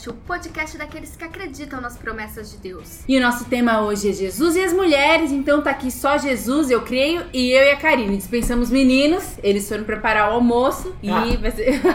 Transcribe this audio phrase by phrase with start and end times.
[0.03, 3.01] Promicast, o podcast daqueles que acreditam nas promessas de Deus.
[3.07, 6.69] E o nosso tema hoje é Jesus e as mulheres, então tá aqui só Jesus,
[6.69, 8.17] eu creio, e eu e a Karine.
[8.17, 11.23] Dispensamos meninos, eles foram preparar o almoço e Ah.
[11.39, 11.81] vai ser.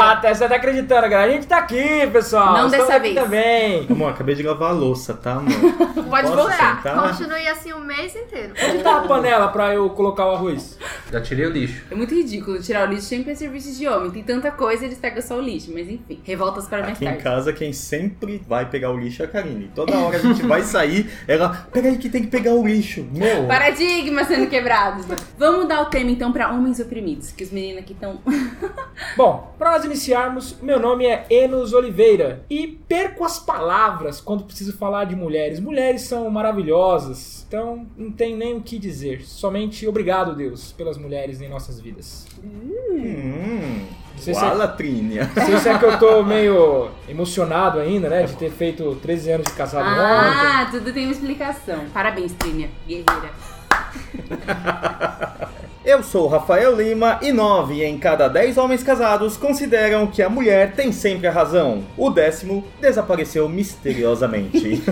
[0.00, 1.30] Ah, tá, você tá acreditando, galera.
[1.32, 2.54] A gente tá aqui, pessoal.
[2.54, 3.14] Não Estamos dessa vez.
[3.14, 3.86] também.
[3.90, 5.50] Amor, acabei de lavar a louça, tá, amor?
[6.08, 6.76] Pode Posso voltar.
[6.76, 7.08] sentar?
[7.10, 8.54] Continue assim o mês inteiro.
[8.62, 10.78] Onde tá a panela pra eu colocar o arroz?
[11.10, 11.84] Já tirei o lixo.
[11.90, 14.10] É muito ridículo tirar o lixo sempre é serviço de homem.
[14.10, 15.70] Tem tanta coisa, eles pegam só o lixo.
[15.72, 17.17] Mas enfim, revoltas para mais Aqui em tarde.
[17.18, 19.70] Casa, quem sempre vai pegar o lixo é a Karine.
[19.74, 23.06] Toda hora a gente vai sair, ela, peraí que tem que pegar o lixo.
[23.12, 25.06] Meu, Paradigmas sendo quebrados.
[25.06, 25.16] né?
[25.38, 28.18] Vamos mudar o tema então pra homens oprimidos, que os meninos aqui estão.
[29.16, 34.76] Bom, pra nós iniciarmos, meu nome é Enos Oliveira e perco as palavras quando preciso
[34.76, 35.60] falar de mulheres.
[35.60, 39.22] Mulheres são maravilhosas, então não tem nem o que dizer.
[39.22, 42.26] Somente obrigado, Deus, pelas mulheres em nossas vidas.
[42.42, 43.84] hum,
[44.20, 45.30] Sei se- fala, Trínia.
[45.34, 48.22] Não sei se é que eu tô meio emocionado ainda, né?
[48.24, 50.00] De ter feito 13 anos de casado ontem.
[50.00, 51.84] Ah, tudo tem uma explicação.
[51.92, 53.30] Parabéns, Trínia, guerreira.
[55.88, 60.28] Eu sou o Rafael Lima e nove em cada dez homens casados consideram que a
[60.28, 61.82] mulher tem sempre a razão.
[61.96, 64.82] O décimo desapareceu misteriosamente.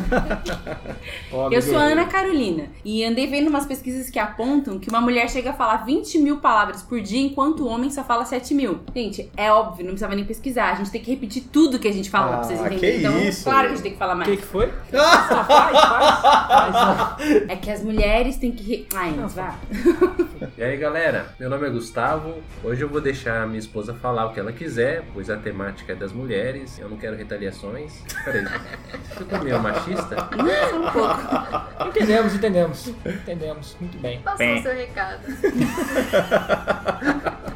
[1.53, 1.83] Eu sou a.
[1.83, 5.85] Ana Carolina e andei vendo umas pesquisas que apontam que uma mulher chega a falar
[5.85, 8.81] 20 mil palavras por dia, enquanto o homem só fala 7 mil.
[8.95, 10.73] Gente, é óbvio, não precisava nem pesquisar.
[10.73, 13.01] A gente tem que repetir tudo que a gente fala pra vocês Ah, entenderem.
[13.01, 13.45] que Então, isso.
[13.45, 14.31] claro que a gente tem que falar O mais.
[14.31, 14.73] que, que foi?
[14.95, 17.51] Ah, Faz, faz, faz.
[17.51, 18.87] É que as mulheres têm que.
[18.95, 19.55] Ai, Não, vá.
[20.57, 22.41] E aí galera, meu nome é Gustavo.
[22.63, 25.95] Hoje eu vou deixar a minha esposa falar o que ela quiser, pois a temática
[25.95, 26.79] é das mulheres.
[26.79, 28.05] Eu não quero retaliações.
[28.25, 30.15] Peraí, você ficou meio machista?
[30.37, 31.89] Não, um pouco.
[31.89, 32.87] Entendemos, entendemos.
[33.05, 33.77] Entendemos.
[33.81, 34.21] Muito bem.
[34.21, 35.25] Passou o seu recado.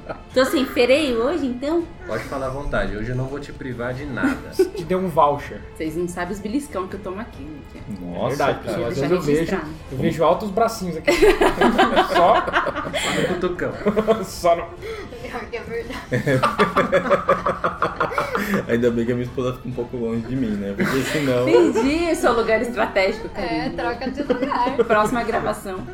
[0.32, 1.82] Tô sem freio hoje, então?
[2.06, 4.36] Pode falar à vontade, hoje eu não vou te privar de nada.
[4.76, 5.60] Te deu um voucher.
[5.76, 8.00] Vocês não sabem os beliscão que eu tomo aqui, gente.
[8.00, 8.62] Nossa, Verdade, cara.
[8.68, 8.88] pessoal.
[8.88, 9.56] Às vezes eu vejo,
[9.90, 11.10] eu vejo altos bracinhos aqui.
[12.14, 13.72] só, Olha o cutucão.
[14.24, 14.62] só no...
[15.52, 16.40] É verdade.
[18.68, 20.74] Ainda bem que a minha esposa fica um pouco longe de mim, né?
[20.76, 21.48] Porque senão.
[21.48, 23.76] Entendi seu lugar estratégico, É, Karine.
[23.76, 24.76] troca de lugar.
[24.86, 25.84] Próxima gravação.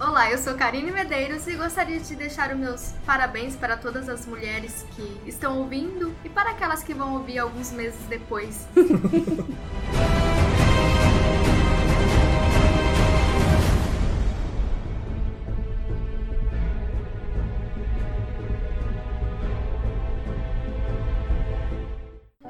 [0.00, 4.24] Olá, eu sou Karine Medeiros e gostaria de deixar os meus parabéns para todas as
[4.24, 8.66] mulheres que estão ouvindo e para aquelas que vão ouvir alguns meses depois.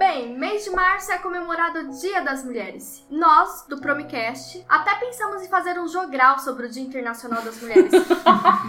[0.00, 3.04] Bem, mês de março é comemorado o Dia das Mulheres.
[3.10, 7.92] Nós, do Promicast, até pensamos em fazer um jogral sobre o Dia Internacional das Mulheres.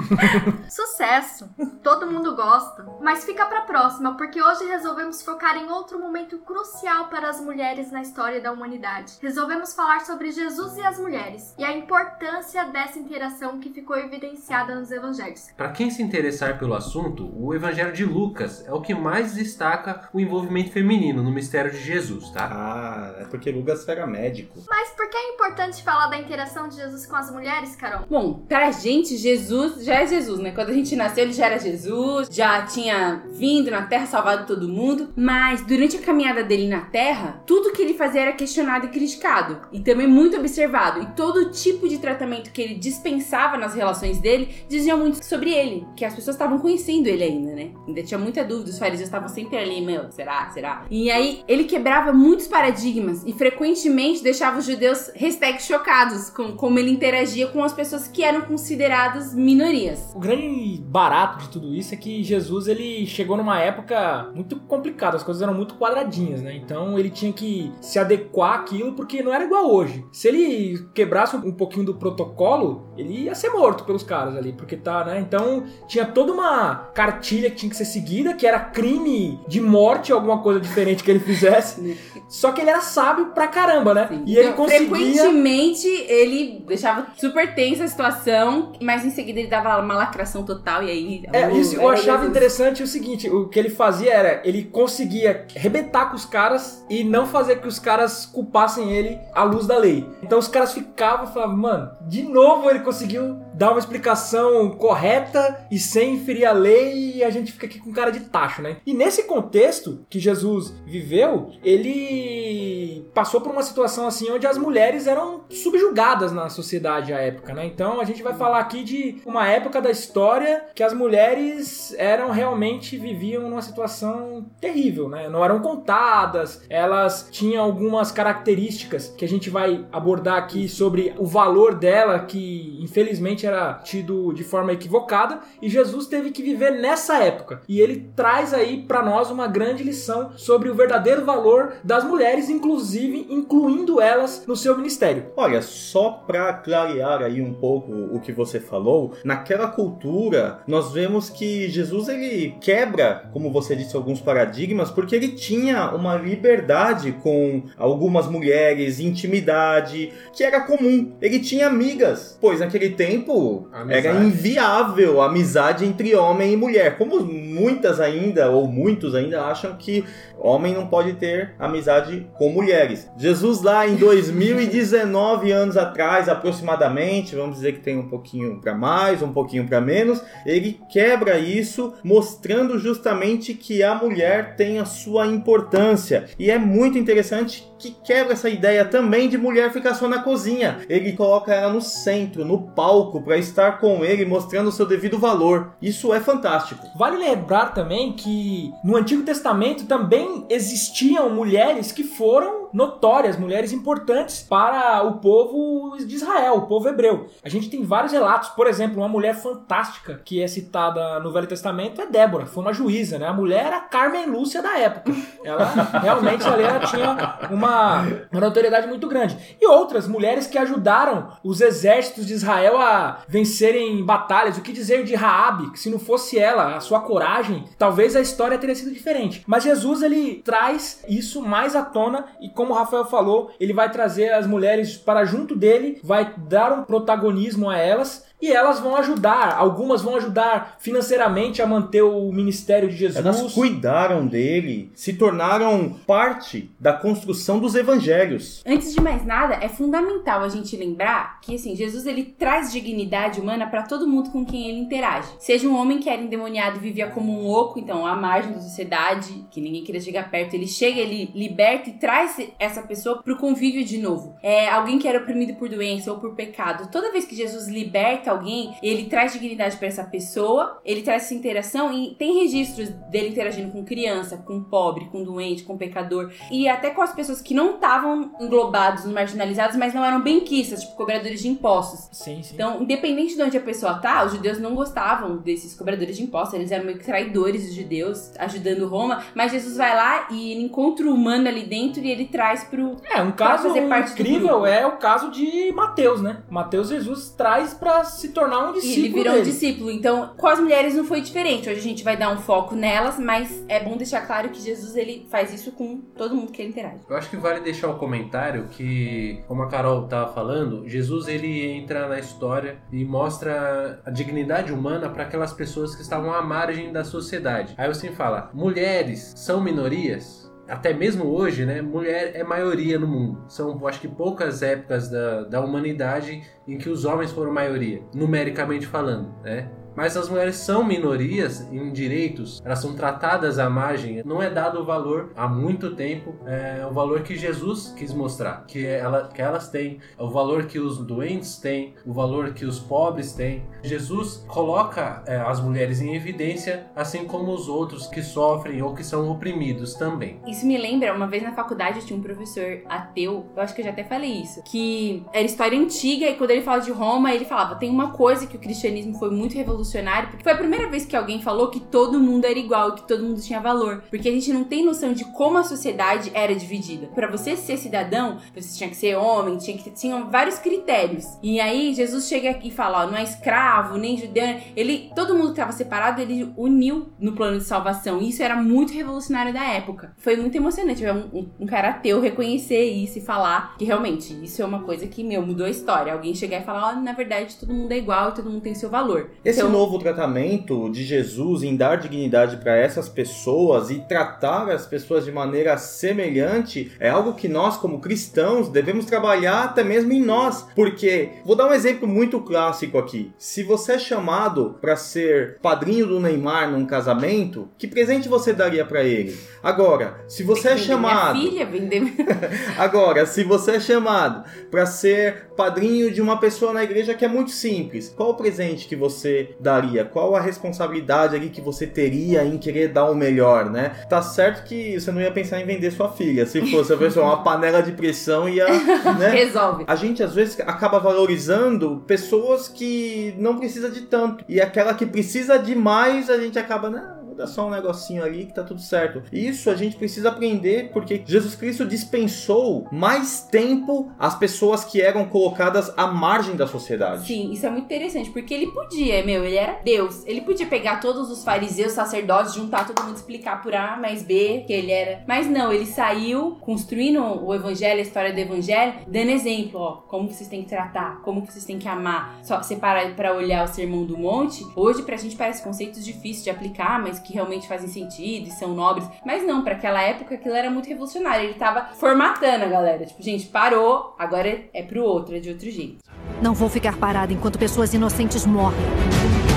[0.67, 1.49] Sucesso!
[1.81, 2.85] Todo mundo gosta.
[2.99, 7.93] Mas fica pra próxima, porque hoje resolvemos focar em outro momento crucial para as mulheres
[7.93, 9.13] na história da humanidade.
[9.21, 14.75] Resolvemos falar sobre Jesus e as mulheres e a importância dessa interação que ficou evidenciada
[14.75, 15.49] nos evangelhos.
[15.55, 20.09] Para quem se interessar pelo assunto, o Evangelho de Lucas é o que mais destaca
[20.11, 22.49] o envolvimento feminino no mistério de Jesus, tá?
[22.51, 24.59] Ah, é porque Lucas era médico.
[24.69, 28.05] Mas por que é importante falar da interação de Jesus com as mulheres, Carol?
[28.09, 30.51] Bom, pra gente, Jesus já é Jesus, né?
[30.51, 34.67] Quando a gente nasceu, ele já era Jesus, já tinha vindo na Terra, salvado todo
[34.67, 35.09] mundo.
[35.15, 39.59] Mas durante a caminhada dele na Terra, tudo que ele fazia era questionado e criticado.
[39.71, 41.01] E também muito observado.
[41.01, 45.85] E todo tipo de tratamento que ele dispensava nas relações dele dizia muito sobre ele.
[45.95, 47.71] Que as pessoas estavam conhecendo ele ainda, né?
[47.87, 50.85] Ainda tinha muita dúvida, os fariseus estavam sempre ali, meu, será, será?
[50.89, 55.11] E aí, ele quebrava muitos paradigmas e frequentemente deixava os judeus
[55.59, 60.11] chocados com como ele interagia com as pessoas que eram consideradas minorias.
[60.15, 65.17] O grande barato de tudo isso é que Jesus ele chegou numa época muito complicada,
[65.17, 66.55] as coisas eram muito quadradinhas, né?
[66.55, 70.05] Então ele tinha que se adequar àquilo porque não era igual hoje.
[70.11, 74.75] Se ele quebrasse um pouquinho do protocolo, ele ia ser morto pelos caras ali, porque
[74.75, 75.19] tá, né?
[75.19, 80.11] Então tinha toda uma cartilha que tinha que ser seguida, que era crime de morte,
[80.11, 81.97] alguma coisa diferente que ele fizesse.
[82.27, 84.07] Só que ele era sábio pra caramba, né?
[84.07, 84.23] Sim.
[84.25, 84.87] E ele Então, conseguia.
[84.87, 90.83] Frequentemente ele deixava super tensa a situação, mas em seguida ele dava uma lacração total
[90.83, 91.23] e aí.
[91.33, 94.63] É, uh, isso eu era achava interessante o seguinte, o que ele fazia era, ele
[94.63, 99.67] conseguia rebentar com os caras e não fazer que os caras culpassem ele à luz
[99.67, 100.07] da lei.
[100.23, 104.71] Então os caras ficavam e falavam, mano, de novo ele conseguiu conseguiu dar uma explicação
[104.71, 108.61] correta e sem ferir a lei e a gente fica aqui com cara de tacho,
[108.61, 108.77] né?
[108.85, 115.07] E nesse contexto que Jesus viveu, ele passou por uma situação assim onde as mulheres
[115.07, 117.65] eram subjugadas na sociedade à época, né?
[117.65, 122.31] Então a gente vai falar aqui de uma época da história que as mulheres eram
[122.31, 125.27] realmente viviam numa situação terrível, né?
[125.29, 131.25] Não eram contadas, elas tinham algumas características que a gente vai abordar aqui sobre o
[131.25, 137.23] valor dela que infelizmente era tido de forma equivocada e Jesus teve que viver nessa
[137.23, 137.61] época.
[137.67, 142.49] E ele traz aí pra nós uma grande lição sobre o verdadeiro valor das mulheres,
[142.49, 145.25] inclusive incluindo elas no seu ministério.
[145.35, 151.29] Olha, só pra clarear aí um pouco o que você falou, naquela cultura nós vemos
[151.29, 157.63] que Jesus ele quebra, como você disse, alguns paradigmas, porque ele tinha uma liberdade com
[157.77, 161.13] algumas mulheres, intimidade, que era comum.
[161.21, 163.30] Ele tinha amigas, pois naquele tempo
[163.71, 164.07] Amizade.
[164.07, 169.75] era inviável a amizade entre homem e mulher, como muitas ainda ou muitos ainda acham
[169.77, 170.03] que
[170.41, 173.09] homem não pode ter amizade com mulheres.
[173.17, 179.21] Jesus lá em 2019 anos atrás, aproximadamente, vamos dizer que tem um pouquinho para mais,
[179.21, 185.27] um pouquinho para menos, ele quebra isso, mostrando justamente que a mulher tem a sua
[185.27, 186.25] importância.
[186.37, 190.79] E é muito interessante que quebra essa ideia também de mulher ficar só na cozinha.
[190.87, 195.17] Ele coloca ela no centro, no palco, para estar com ele, mostrando o seu devido
[195.17, 195.73] valor.
[195.81, 196.85] Isso é fantástico.
[196.95, 204.41] Vale lembrar também que no Antigo Testamento também existiam mulheres que foram notórias, mulheres importantes
[204.41, 207.27] para o povo de Israel, o povo hebreu.
[207.43, 211.47] A gente tem vários relatos, por exemplo, uma mulher fantástica que é citada no Velho
[211.47, 213.27] Testamento é Débora, foi uma juíza, né?
[213.27, 215.11] A mulher era a Carmen Lúcia da época.
[215.43, 215.65] Ela
[216.01, 217.11] realmente ali ela tinha
[217.49, 219.37] uma, uma notoriedade muito grande.
[219.59, 224.57] E outras mulheres que ajudaram os exércitos de Israel a vencerem batalhas.
[224.57, 228.21] O que dizer de Raabe, que se não fosse ela, a sua coragem, talvez a
[228.21, 229.43] história teria sido diferente.
[229.47, 233.91] Mas Jesus ele traz isso mais à tona e como o Rafael falou, ele vai
[233.91, 238.95] trazer as mulheres para junto dele, vai dar um protagonismo a elas e elas vão
[238.95, 243.25] ajudar, algumas vão ajudar financeiramente a manter o ministério de Jesus.
[243.25, 248.63] Elas cuidaram dele, se tornaram parte da construção dos evangelhos.
[248.65, 253.39] Antes de mais nada, é fundamental a gente lembrar que assim, Jesus ele traz dignidade
[253.39, 255.29] humana para todo mundo com quem ele interage.
[255.39, 258.59] Seja um homem que era endemoniado e vivia como um oco, então à margem da
[258.59, 263.37] sociedade, que ninguém queria chegar perto, ele chega, ele liberta e traz essa pessoa pro
[263.37, 264.35] convívio de novo.
[264.41, 266.89] É alguém que era oprimido por doença ou por pecado.
[266.91, 271.33] Toda vez que Jesus liberta alguém, ele traz dignidade para essa pessoa, ele traz essa
[271.33, 276.67] interação e tem registros dele interagindo com criança, com pobre, com doente, com pecador e
[276.67, 281.41] até com as pessoas que não estavam englobados, marginalizados, mas não eram benquistas, tipo cobradores
[281.41, 282.09] de impostos.
[282.11, 282.53] Sim, sim.
[282.53, 286.53] Então, independente de onde a pessoa tá, os judeus não gostavam desses cobradores de impostos,
[286.55, 290.63] eles eram meio que traidores dos judeus, ajudando Roma, mas Jesus vai lá e ele
[290.63, 294.21] encontra o humano ali dentro e ele traz pro É, um caso fazer parte do
[294.21, 296.43] incrível é o caso de Mateus, né?
[296.49, 299.51] Mateus Jesus traz pra se tornar um E discípulo ele virou um dele.
[299.51, 299.91] discípulo.
[299.91, 301.69] Então, com as mulheres não foi diferente.
[301.69, 304.95] Hoje a gente vai dar um foco nelas, mas é bom deixar claro que Jesus
[304.95, 306.99] ele faz isso com todo mundo que ele interage.
[307.09, 311.65] Eu acho que vale deixar um comentário que, como a Carol tava falando, Jesus ele
[311.71, 316.91] entra na história e mostra a dignidade humana para aquelas pessoas que estavam à margem
[316.91, 317.73] da sociedade.
[317.77, 320.40] Aí você fala, mulheres são minorias?
[320.71, 321.81] Até mesmo hoje, né?
[321.81, 323.43] Mulher é maioria no mundo.
[323.49, 328.87] São, acho que, poucas épocas da, da humanidade em que os homens foram maioria, numericamente
[328.87, 329.69] falando, né?
[329.95, 334.79] Mas as mulheres são minorias em direitos, elas são tratadas à margem, não é dado
[334.79, 339.41] o valor há muito tempo, é o valor que Jesus quis mostrar, que, ela, que
[339.41, 343.63] elas têm, o valor que os doentes têm, o valor que os pobres têm.
[343.83, 349.03] Jesus coloca é, as mulheres em evidência, assim como os outros que sofrem ou que
[349.03, 350.39] são oprimidos também.
[350.47, 353.85] Isso me lembra, uma vez na faculdade tinha um professor ateu, eu acho que eu
[353.85, 357.45] já até falei isso, que era história antiga e quando ele fala de Roma, ele
[357.45, 360.87] falava: tem uma coisa que o cristianismo foi muito revolucionário revolucionário, porque foi a primeira
[360.87, 364.03] vez que alguém falou que todo mundo era igual e que todo mundo tinha valor.
[364.09, 367.07] Porque a gente não tem noção de como a sociedade era dividida.
[367.07, 371.25] Para você ser cidadão, você tinha que ser homem, tinha que tinham vários critérios.
[371.41, 375.35] E aí Jesus chega aqui e fala, ó, não é escravo, nem judeu, ele todo
[375.35, 378.21] mundo que estava separado, ele uniu no plano de salvação.
[378.21, 380.13] E isso era muito revolucionário da época.
[380.17, 384.33] Foi muito emocionante ver um, um, um cara ateu reconhecer isso e falar que realmente
[384.43, 386.13] isso é uma coisa que, meu, mudou a história.
[386.13, 388.73] Alguém chegar e falar, ó, na verdade todo mundo é igual e todo mundo tem
[388.73, 389.31] seu valor.
[389.43, 394.85] Esse Então, novo tratamento de Jesus em dar dignidade para essas pessoas e tratar as
[394.85, 400.21] pessoas de maneira semelhante é algo que nós, como cristãos, devemos trabalhar até mesmo em
[400.21, 400.67] nós.
[400.75, 403.31] Porque, vou dar um exemplo muito clássico aqui.
[403.37, 408.85] Se você é chamado para ser padrinho do Neymar num casamento, que presente você daria
[408.85, 409.37] para ele?
[409.63, 411.37] Agora, se você é chamado.
[411.37, 412.13] Minha filha, vender
[412.77, 417.27] Agora, se você é chamado para ser padrinho de uma pessoa na igreja que é
[417.27, 420.03] muito simples, qual o presente que você daria?
[420.03, 423.91] Qual a responsabilidade ali que você teria em querer dar o melhor, né?
[424.09, 426.45] Tá certo que você não ia pensar em vender sua filha.
[426.45, 428.67] Se fosse a pessoa uma panela de pressão ia,
[429.17, 429.29] né?
[429.29, 429.85] resolve.
[429.87, 434.43] A gente às vezes acaba valorizando pessoas que não precisa de tanto.
[434.47, 438.45] E aquela que precisa de mais, a gente acaba, não, dar só um negocinho ali
[438.45, 439.23] que tá tudo certo.
[439.31, 445.25] Isso a gente precisa aprender porque Jesus Cristo dispensou mais tempo às pessoas que eram
[445.25, 447.27] colocadas à margem da sociedade.
[447.27, 450.23] Sim, isso é muito interessante, porque ele podia, meu, ele era Deus.
[450.25, 454.63] Ele podia pegar todos os fariseus, sacerdotes, juntar todo mundo, explicar por A mais B
[454.65, 455.23] que ele era.
[455.27, 460.29] Mas não, ele saiu construindo o evangelho, a história do evangelho, dando exemplo, ó, como
[460.29, 462.39] vocês têm que tratar, como vocês têm que amar.
[462.43, 464.65] Só separar para olhar o sermão do monte.
[464.75, 468.73] Hoje pra gente parece conceitos difíceis de aplicar, mas que realmente fazem sentido e são
[468.73, 469.07] nobres.
[469.25, 471.45] Mas não, para aquela época aquilo era muito revolucionário.
[471.45, 473.05] Ele tava formatando a galera.
[473.05, 476.03] Tipo, gente, parou, agora é- pro outro, é de outro jeito.
[476.41, 479.50] Não vou ficar parada enquanto pessoas inocentes morrem.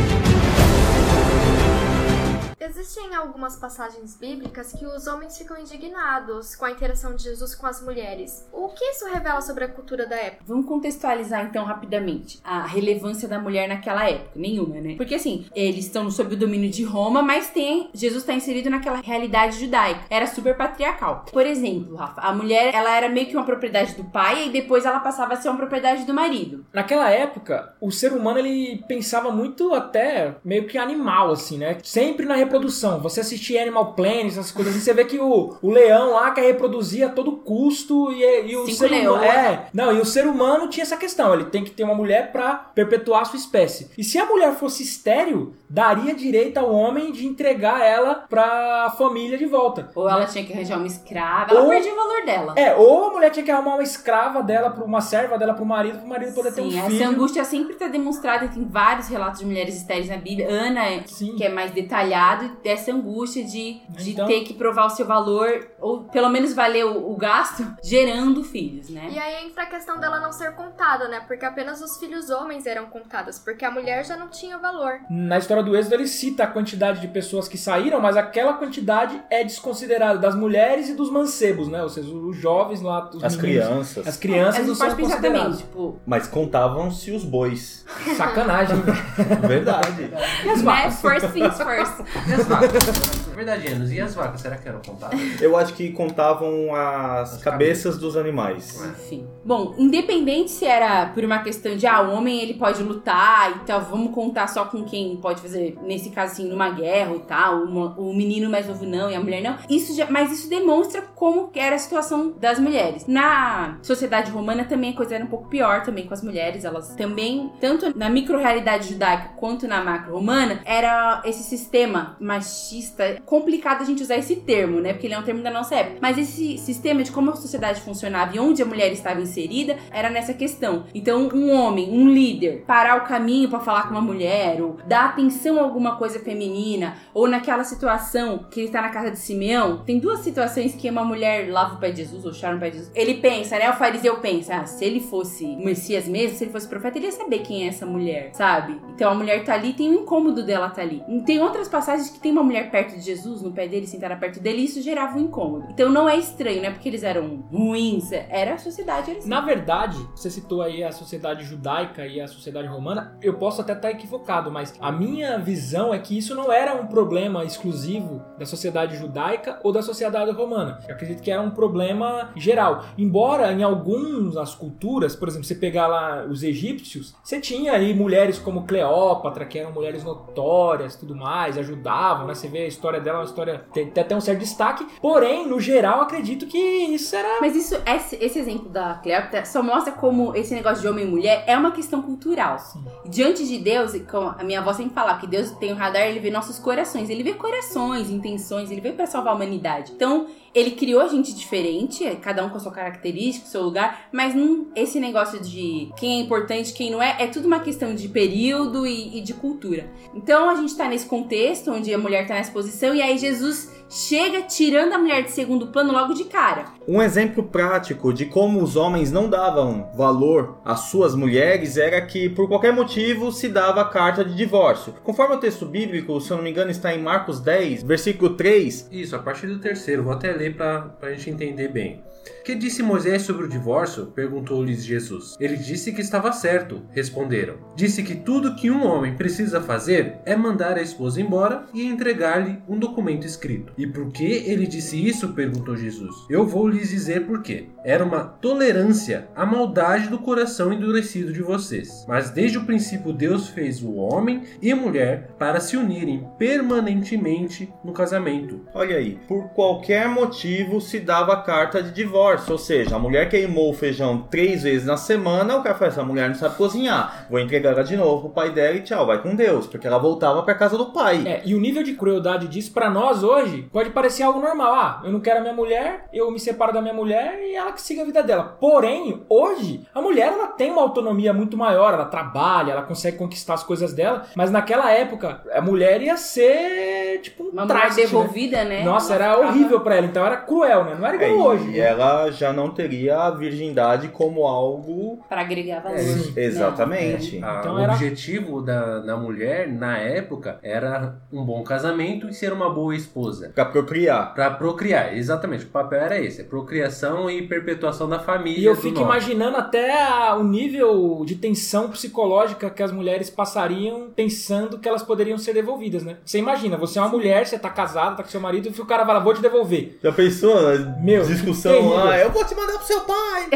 [2.66, 7.66] Existem algumas passagens bíblicas que os homens ficam indignados com a interação de Jesus com
[7.66, 8.48] as mulheres.
[8.50, 10.44] O que isso revela sobre a cultura da época?
[10.46, 14.30] Vamos contextualizar então rapidamente a relevância da mulher naquela época.
[14.34, 14.94] Nenhuma, né?
[14.96, 19.02] Porque assim, eles estão sob o domínio de Roma, mas tem Jesus está inserido naquela
[19.02, 20.00] realidade judaica.
[20.08, 21.26] Era super patriarcal.
[21.30, 24.86] Por exemplo, Rafa, a mulher ela era meio que uma propriedade do pai e depois
[24.86, 26.64] ela passava a ser uma propriedade do marido.
[26.72, 31.76] Naquela época, o ser humano ele pensava muito até meio que animal, assim, né?
[31.82, 33.00] Sempre na reprodução.
[33.00, 36.42] Você assistir Animal Planet, essas coisas assim, você vê que o, o leão lá quer
[36.42, 39.24] reproduzir a todo custo e, e o Cinco ser humano.
[39.24, 41.34] É, não, e o ser humano tinha essa questão.
[41.34, 43.90] Ele tem que ter uma mulher pra perpetuar a sua espécie.
[43.98, 49.36] E se a mulher fosse estéril, daria direito ao homem de entregar ela pra família
[49.36, 49.90] de volta.
[49.94, 52.52] Ou ela tinha que arranjar uma escrava, ela Ou- perdia o valor dela.
[52.56, 55.64] É, ou a mulher tinha que arrumar uma escrava dela, pra uma serva dela pro
[55.64, 57.02] marido, pro marido poder ter um Sim, filho.
[57.02, 60.48] essa angústia sempre está demonstrada tem vários relatos de mulheres estéreis na Bíblia.
[60.50, 61.34] Ana, é- Sim.
[61.36, 65.68] que é mais detalhado, dessa angústia de, de Então- ter que provar o seu valor,
[65.80, 69.08] ou pelo menos valer o, o gasto, gerando filhos, né?
[69.10, 71.20] E aí entra a questão dela não ser contada, né?
[71.26, 75.00] Porque apenas os filhos homens eram contados, porque a mulher já não tinha valor.
[75.10, 79.20] Na história do Êxodo, ele cita a quantidade de pessoas que saíram, mas aquela quantidade
[79.30, 81.82] é desconsiderada das mulheres e dos mancebos, né?
[81.82, 84.06] Ou seja, os jovens lá, os As meninos, crianças.
[84.06, 85.58] As crianças não são consideradas.
[85.58, 87.84] tipo, Mas contavam-se os bois.
[88.16, 88.76] Sacanagem.
[89.46, 90.10] Verdade.
[90.44, 90.90] e as né?
[90.90, 92.33] First things first.
[92.34, 93.33] E as vacas?
[93.34, 93.90] Verdade, Enos.
[93.92, 95.18] E as vacas, será que eram contadas?
[95.40, 98.82] Eu acho que contavam as, As cabeças dos animais.
[98.84, 99.26] Enfim.
[99.44, 103.66] Bom, independente se era por uma questão de, ah, o homem ele pode lutar e
[103.66, 107.62] tal, vamos contar só com quem pode fazer, nesse caso assim, numa guerra e tal,
[107.64, 109.56] uma- o menino mais novo não e a mulher não.
[109.68, 113.06] Isso já, mas isso demonstra como era a situação das mulheres.
[113.06, 116.94] Na sociedade romana também a coisa era um pouco pior também com as mulheres, elas
[116.94, 124.02] também, tanto na micro-realidade judaica quanto na macro-romana, era esse sistema machista, complicado a gente
[124.02, 127.02] usar esse termo, né, porque ele é um termo da nossa época, mas esse sistema
[127.02, 130.84] de como a sociedade funcionava e onde a mulher estava inserida era nessa questão.
[130.94, 135.06] Então, um homem, um líder, parar o caminho pra falar com uma mulher, ou dar
[135.06, 139.78] atenção a alguma coisa feminina, ou naquela situação que ele tá na casa de Simeão,
[139.84, 142.70] tem duas situações que uma mulher lava o pé de Jesus ou chora no pé
[142.70, 142.92] de Jesus.
[142.94, 143.70] Ele pensa, né?
[143.70, 147.06] O fariseu pensa, ah, se ele fosse o Messias mesmo, se ele fosse profeta, ele
[147.06, 148.80] ia saber quem é essa mulher, sabe?
[148.94, 151.02] Então a mulher tá ali, tem um incômodo dela tá ali.
[151.26, 154.40] Tem outras passagens que tem uma mulher perto de Jesus no pé dele, sentaram perto
[154.40, 155.66] dele, e isso gerava um incômodo.
[155.70, 159.12] Então não é estranho, não é porque eles eram ruins, era a sociedade.
[159.12, 159.28] Assim.
[159.28, 163.72] Na verdade, você citou aí a sociedade judaica e a sociedade romana, eu posso até
[163.72, 168.46] estar equivocado, mas a minha visão é que isso não era um problema exclusivo da
[168.46, 170.78] sociedade judaica ou da sociedade romana.
[170.88, 172.84] Eu acredito que era um problema geral.
[172.96, 178.38] Embora em algumas culturas, por exemplo, você pegar lá os egípcios, você tinha aí mulheres
[178.38, 182.34] como Cleópatra, que eram mulheres notórias tudo mais, ajudavam, né?
[182.34, 184.86] Você vê a história dela, é uma história tem, tem até um certo destaque.
[185.00, 187.40] Porém, no geral, acredito que isso era.
[187.40, 191.08] Mas isso, esse, esse exemplo da Cleópatra só mostra como esse negócio de homem e
[191.08, 192.58] mulher é uma questão cultural.
[192.58, 192.84] Sim.
[193.06, 196.20] Diante de Deus, como a minha avó sempre fala, que Deus tem o radar, ele
[196.20, 199.92] vê nossos corações, ele vê corações, intenções, ele veio pra salvar a humanidade.
[199.92, 204.34] Então, ele criou a gente diferente, cada um com a sua característica, seu lugar, mas
[204.34, 208.08] não, esse negócio de quem é importante, quem não é, é tudo uma questão de
[208.08, 209.90] período e, e de cultura.
[210.14, 213.72] Então a gente tá nesse contexto onde a mulher tá nessa posição e aí Jesus
[213.88, 216.66] chega tirando a mulher de segundo plano logo de cara.
[216.86, 222.28] Um exemplo prático de como os homens não davam valor às suas mulheres era que,
[222.28, 224.92] por qualquer motivo, se dava a carta de divórcio.
[225.02, 228.88] Conforme o texto bíblico, se eu não me engano, está em Marcos 10, versículo 3.
[228.92, 230.02] Isso, a partir do terceiro.
[230.02, 232.02] Vou até ler para a gente entender bem.
[232.44, 234.08] Que disse Moisés sobre o divórcio?
[234.08, 235.34] perguntou-lhes Jesus.
[235.40, 237.54] Ele disse que estava certo, responderam.
[237.74, 242.62] Disse que tudo que um homem precisa fazer é mandar a esposa embora e entregar-lhe
[242.68, 243.72] um documento escrito.
[243.78, 245.32] E por que ele disse isso?
[245.32, 246.14] perguntou Jesus.
[246.28, 247.68] Eu vou lhes dizer por quê.
[247.82, 252.04] Era uma tolerância à maldade do coração endurecido de vocês.
[252.06, 257.72] Mas desde o princípio Deus fez o homem e a mulher para se unirem permanentemente
[257.82, 258.60] no casamento.
[258.74, 263.70] Olha aí, por qualquer motivo se dava carta de divórcio, ou seja, a mulher queimou
[263.70, 267.38] o feijão três vezes na semana, o cara fala, essa mulher não sabe cozinhar, vou
[267.38, 270.42] entregar ela de novo pro pai dela e tchau, vai com Deus, porque ela voltava
[270.42, 271.22] pra casa do pai.
[271.26, 274.72] É, e o nível de crueldade disso pra nós hoje pode parecer algo normal.
[274.74, 277.72] Ah, eu não quero a minha mulher, eu me separo da minha mulher e ela
[277.72, 278.56] que siga a vida dela.
[278.60, 283.54] Porém, hoje, a mulher ela tem uma autonomia muito maior, ela trabalha, ela consegue conquistar
[283.54, 288.06] as coisas dela, mas naquela época a mulher ia ser tipo um Uma traste, né?
[288.06, 288.82] devolvida, né?
[288.82, 290.96] Nossa, Ela era ficava- horrível pra ela, então era cruel, né?
[290.98, 291.64] Não era É, igual hoje.
[291.68, 291.78] e né?
[291.78, 295.18] ela já não teria a virgindade como algo.
[295.28, 295.98] Pra agregar valor.
[295.98, 296.32] Sim.
[296.32, 296.42] né?
[296.42, 297.40] Exatamente.
[297.42, 302.34] Ah, Então o era- objetivo da, da mulher, na época, era um bom casamento e
[302.34, 303.50] ser uma boa esposa.
[303.54, 304.34] Pra procriar.
[304.34, 305.64] Pra procriar, exatamente.
[305.64, 308.60] O papel era esse: é procriação e perpetuação da família.
[308.60, 314.08] E eu fico imaginando até a- o nível de tensão psicológica que as mulheres passariam
[314.14, 316.16] pensando que elas poderiam ser devolvidas, né?
[316.24, 318.86] Você imagina, você é uma mulher, você tá casada, tá com seu marido, e o
[318.86, 319.98] cara fala, vou te devolver.
[320.02, 320.54] Já pensou?
[321.02, 321.98] Meu, Discussão terrível.
[322.20, 323.48] Eu vou te mandar pro seu pai.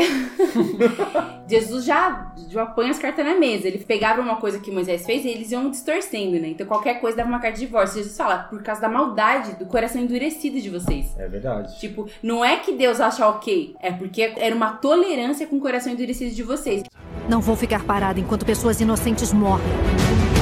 [1.49, 3.67] Jesus já, já põe as cartas na mesa.
[3.67, 6.49] Ele pegava uma coisa que Moisés fez e eles iam distorcendo, né?
[6.49, 7.99] Então qualquer coisa dava uma carta de divórcio.
[7.99, 11.07] Jesus fala, por causa da maldade, do coração endurecido de vocês.
[11.19, 11.79] É verdade.
[11.79, 15.93] Tipo, não é que Deus acha ok, é porque era uma tolerância com o coração
[15.93, 16.82] endurecido de vocês.
[17.28, 20.38] Não vou ficar parada enquanto pessoas inocentes morrem.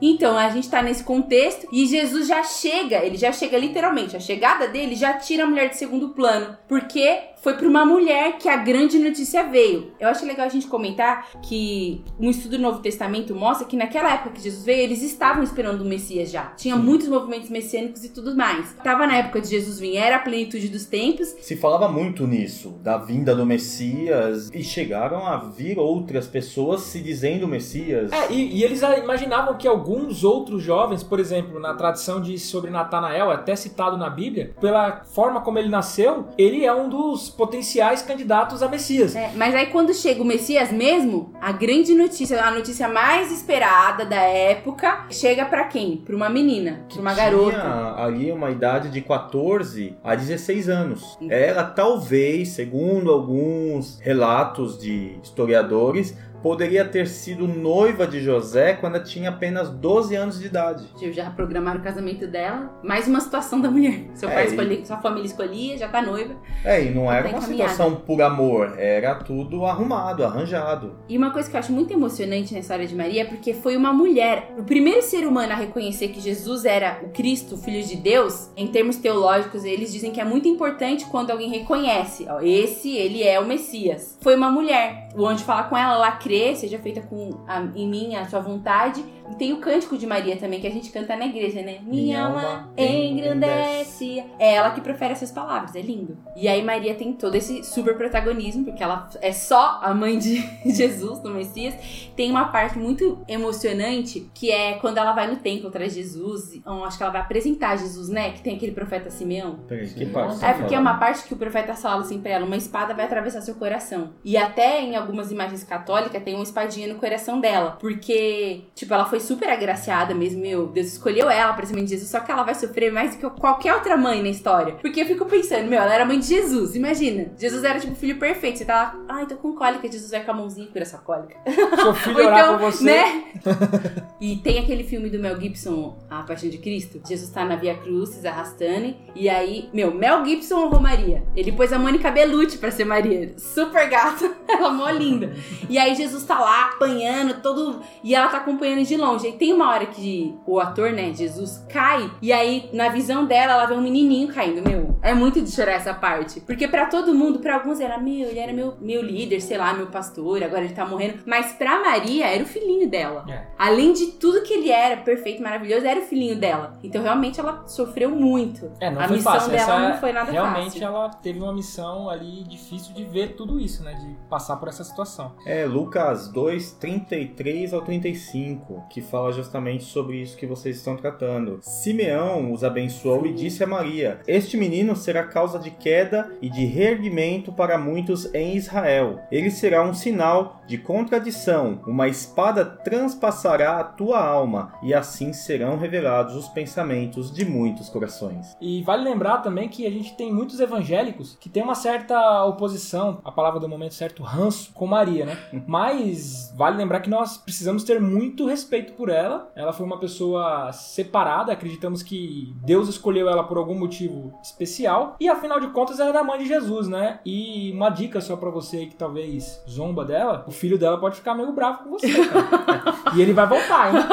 [0.00, 4.20] Então, a gente tá nesse contexto e Jesus já chega, ele já chega literalmente, a
[4.20, 8.48] chegada dele já tira a mulher de segundo plano, porque foi pra uma mulher que
[8.48, 9.92] a grande notícia veio.
[10.00, 14.14] Eu acho legal a gente comentar que um estudo do Novo Testamento mostra que naquela
[14.14, 16.46] época que Jesus veio, eles estavam esperando o Messias já.
[16.56, 18.72] Tinha muitos movimentos messiânicos e tudo mais.
[18.82, 22.80] Tava na época de Jesus vir, era a plenitude dos tempos, Se falava muito nisso,
[22.82, 28.10] da vinda do Messias, e chegaram a vir outras pessoas se dizendo Messias.
[28.10, 32.72] É, e, e eles imaginavam que alguns outros jovens, por exemplo, na tradição de sobre
[32.72, 38.02] Natanael, até citado na Bíblia, pela forma como ele nasceu, ele é um dos potenciais
[38.02, 39.14] candidatos a Messias.
[39.14, 44.04] É, mas aí quando chega o Messias mesmo, a grande notícia, a notícia mais esperada
[44.04, 45.98] da época, chega pra quem?
[45.98, 47.58] Pra uma menina, pra uma garota.
[47.60, 51.18] Tinha ali uma idade de 14 a 16 anos.
[51.28, 59.02] Ela talvez, segundo alguns relatos de historiadores, poderia ter sido noiva de José quando ela
[59.04, 60.86] tinha apenas 12 anos de idade.
[61.10, 62.72] Já programaram o casamento dela.
[62.84, 64.04] Mais uma situação da mulher.
[64.14, 66.36] Seu pai É, escolhia, sua família escolhia, já tá noiva.
[66.64, 67.70] É, e não era Tá uma encaminhada.
[67.72, 70.94] situação por amor, era tudo arrumado, arranjado.
[71.08, 73.76] E uma coisa que eu acho muito emocionante na história de Maria é porque foi
[73.76, 77.82] uma mulher, o primeiro ser humano a reconhecer que Jesus era o Cristo, o Filho
[77.84, 78.52] de Deus.
[78.56, 83.24] Em termos teológicos, eles dizem que é muito importante quando alguém reconhece, ó, esse, ele
[83.24, 84.16] é o Messias.
[84.20, 85.08] Foi uma mulher.
[85.16, 88.40] O anjo fala com ela, ela crê, seja feita com a, em mim a sua
[88.40, 89.04] vontade.
[89.38, 91.78] Tem o cântico de Maria também, que a gente canta na igreja, né?
[91.82, 94.24] Minha, Minha alma engrandece.
[94.38, 96.16] É ela que profere essas palavras, é lindo.
[96.34, 100.36] E aí Maria tem todo esse super protagonismo, porque ela é só a mãe de
[100.64, 101.74] Jesus, do Messias.
[102.14, 106.54] Tem uma parte muito emocionante, que é quando ela vai no templo atrás de Jesus.
[106.54, 108.30] Então, acho que ela vai apresentar Jesus, né?
[108.30, 109.60] Que tem aquele profeta Simeão.
[109.68, 112.56] Que parte É porque é uma parte que o profeta fala assim pra ela, uma
[112.56, 114.10] espada vai atravessar seu coração.
[114.24, 117.76] E até em algumas imagens católicas tem uma espadinha no coração dela.
[117.80, 121.90] Porque, tipo, ela foi super agraciada mesmo, meu, Deus escolheu ela pra ser mãe de
[121.90, 124.74] Jesus, só que ela vai sofrer mais do que qualquer outra mãe na história.
[124.74, 127.32] Porque eu fico pensando, meu, ela era mãe de Jesus, imagina.
[127.38, 128.58] Jesus era tipo o filho perfeito.
[128.58, 130.98] Você tá lá, ai, tô com cólica, Jesus vai com a mãozinha e cura sua
[130.98, 131.36] cólica.
[131.76, 132.84] Seu filho Ou orar então, por você.
[132.84, 133.24] né?
[134.20, 137.00] e tem aquele filme do Mel Gibson, A Paixão de Cristo.
[137.06, 138.94] Jesus tá na Via Crucis arrastando.
[139.14, 141.22] E aí, meu, Mel Gibson honrou Maria.
[141.34, 143.34] Ele pôs a Mônica Bellucci pra ser Maria.
[143.38, 145.32] Super gata, ela mó linda.
[145.68, 147.80] E aí Jesus tá lá apanhando todo.
[148.02, 149.05] E ela tá acompanhando de longe.
[149.14, 152.10] E tem uma hora que o ator, né, Jesus, cai.
[152.20, 154.62] E aí, na visão dela, ela vê um menininho caindo.
[154.68, 156.40] Meu, é muito de chorar essa parte.
[156.40, 159.72] Porque pra todo mundo, pra alguns era, meu, ele era meu, meu líder, sei lá,
[159.74, 161.20] meu pastor, agora ele tá morrendo.
[161.26, 163.24] Mas pra Maria, era o filhinho dela.
[163.28, 163.46] É.
[163.58, 166.76] Além de tudo que ele era, perfeito, maravilhoso, era o filhinho dela.
[166.82, 168.70] Então, realmente, ela sofreu muito.
[168.80, 169.50] É, não a foi missão fácil.
[169.52, 170.86] dela Essa, não foi nada realmente fácil.
[170.86, 173.92] ela teve uma missão ali difícil de ver tudo isso, né?
[173.94, 175.32] De passar por essa situação.
[175.46, 181.58] É Lucas 2, 33 ao 35, que fala justamente sobre isso que vocês estão tratando.
[181.60, 186.64] Simeão os abençoou e disse a Maria: Este menino será causa de queda e de
[186.64, 189.20] reerguimento para muitos em Israel.
[189.30, 195.76] Ele será um sinal de contradição, uma espada transpassará a tua alma, e assim serão
[195.76, 198.56] revelados os pensamentos de muitos corações.
[198.62, 203.20] E vale lembrar também que a gente tem muitos evangélicos que tem uma certa oposição,
[203.22, 205.36] a palavra do momento certo, ranço, com Maria, né?
[205.66, 209.50] Mas vale lembrar que nós precisamos ter muito respeito por ela.
[209.54, 215.16] Ela foi uma pessoa separada, acreditamos que Deus escolheu ela por algum motivo especial.
[215.20, 217.20] E afinal de contas, ela era a mãe de Jesus, né?
[217.24, 221.16] E uma dica só pra você aí que talvez zomba dela: o filho dela pode
[221.16, 222.94] ficar meio bravo com você, cara.
[223.16, 224.04] e ele vai voltar, hein?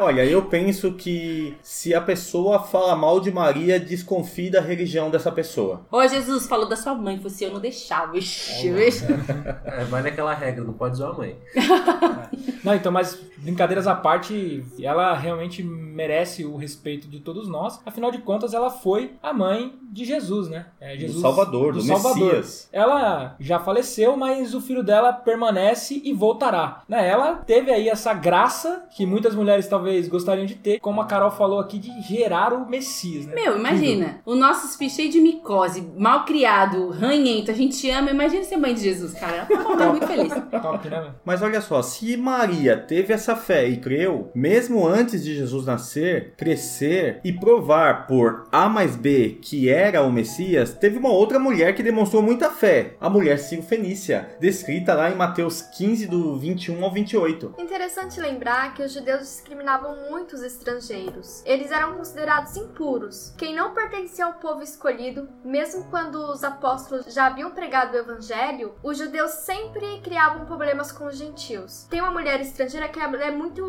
[0.00, 5.30] Olha, eu penso que se a pessoa fala mal de Maria, desconfie da religião dessa
[5.30, 5.82] pessoa.
[5.90, 8.16] Ô, Jesus, falou da sua mãe, fosse eu não deixava.
[8.16, 9.04] Ixi, ixi.
[9.64, 11.36] É, vale aquela regra, não pode zoar a mãe.
[12.62, 14.21] Não, então, mas brincadeiras à parte,
[14.80, 17.80] ela realmente merece o respeito de todos nós.
[17.84, 20.66] Afinal de contas, ela foi a mãe de Jesus, né?
[20.80, 22.68] É, Jesus, do Salvador, do, Messias.
[22.72, 26.82] Ela já faleceu, mas o filho dela permanece e voltará.
[26.88, 27.06] Né?
[27.06, 31.30] Ela teve aí essa graça que muitas mulheres talvez gostariam de ter, como a Carol
[31.30, 33.34] falou aqui, de gerar o Messias, né?
[33.34, 38.10] Meu, imagina, o nosso filho cheio de micose, mal criado, ranhento, a gente ama.
[38.10, 39.46] Imagina ser mãe de Jesus, cara.
[39.50, 40.32] Ela tá muito feliz.
[40.62, 41.14] Top, né?
[41.24, 46.34] Mas olha só, se Maria teve essa fé e creu, mesmo antes de Jesus nascer,
[46.36, 51.74] crescer e provar por A mais B que era o Messias, teve uma outra mulher
[51.74, 56.84] que demonstrou muita fé, a mulher Ciro Fenícia, descrita lá em Mateus 15, do 21
[56.84, 57.54] ao 28.
[57.58, 61.42] Interessante lembrar que os judeus discriminavam muito os estrangeiros.
[61.44, 63.34] Eles eram considerados impuros.
[63.36, 68.74] Quem não pertencia ao povo escolhido, mesmo quando os apóstolos já haviam pregado o evangelho,
[68.82, 71.86] os judeus sempre criavam problemas com os gentios.
[71.90, 73.62] Tem uma mulher estrangeira que é muito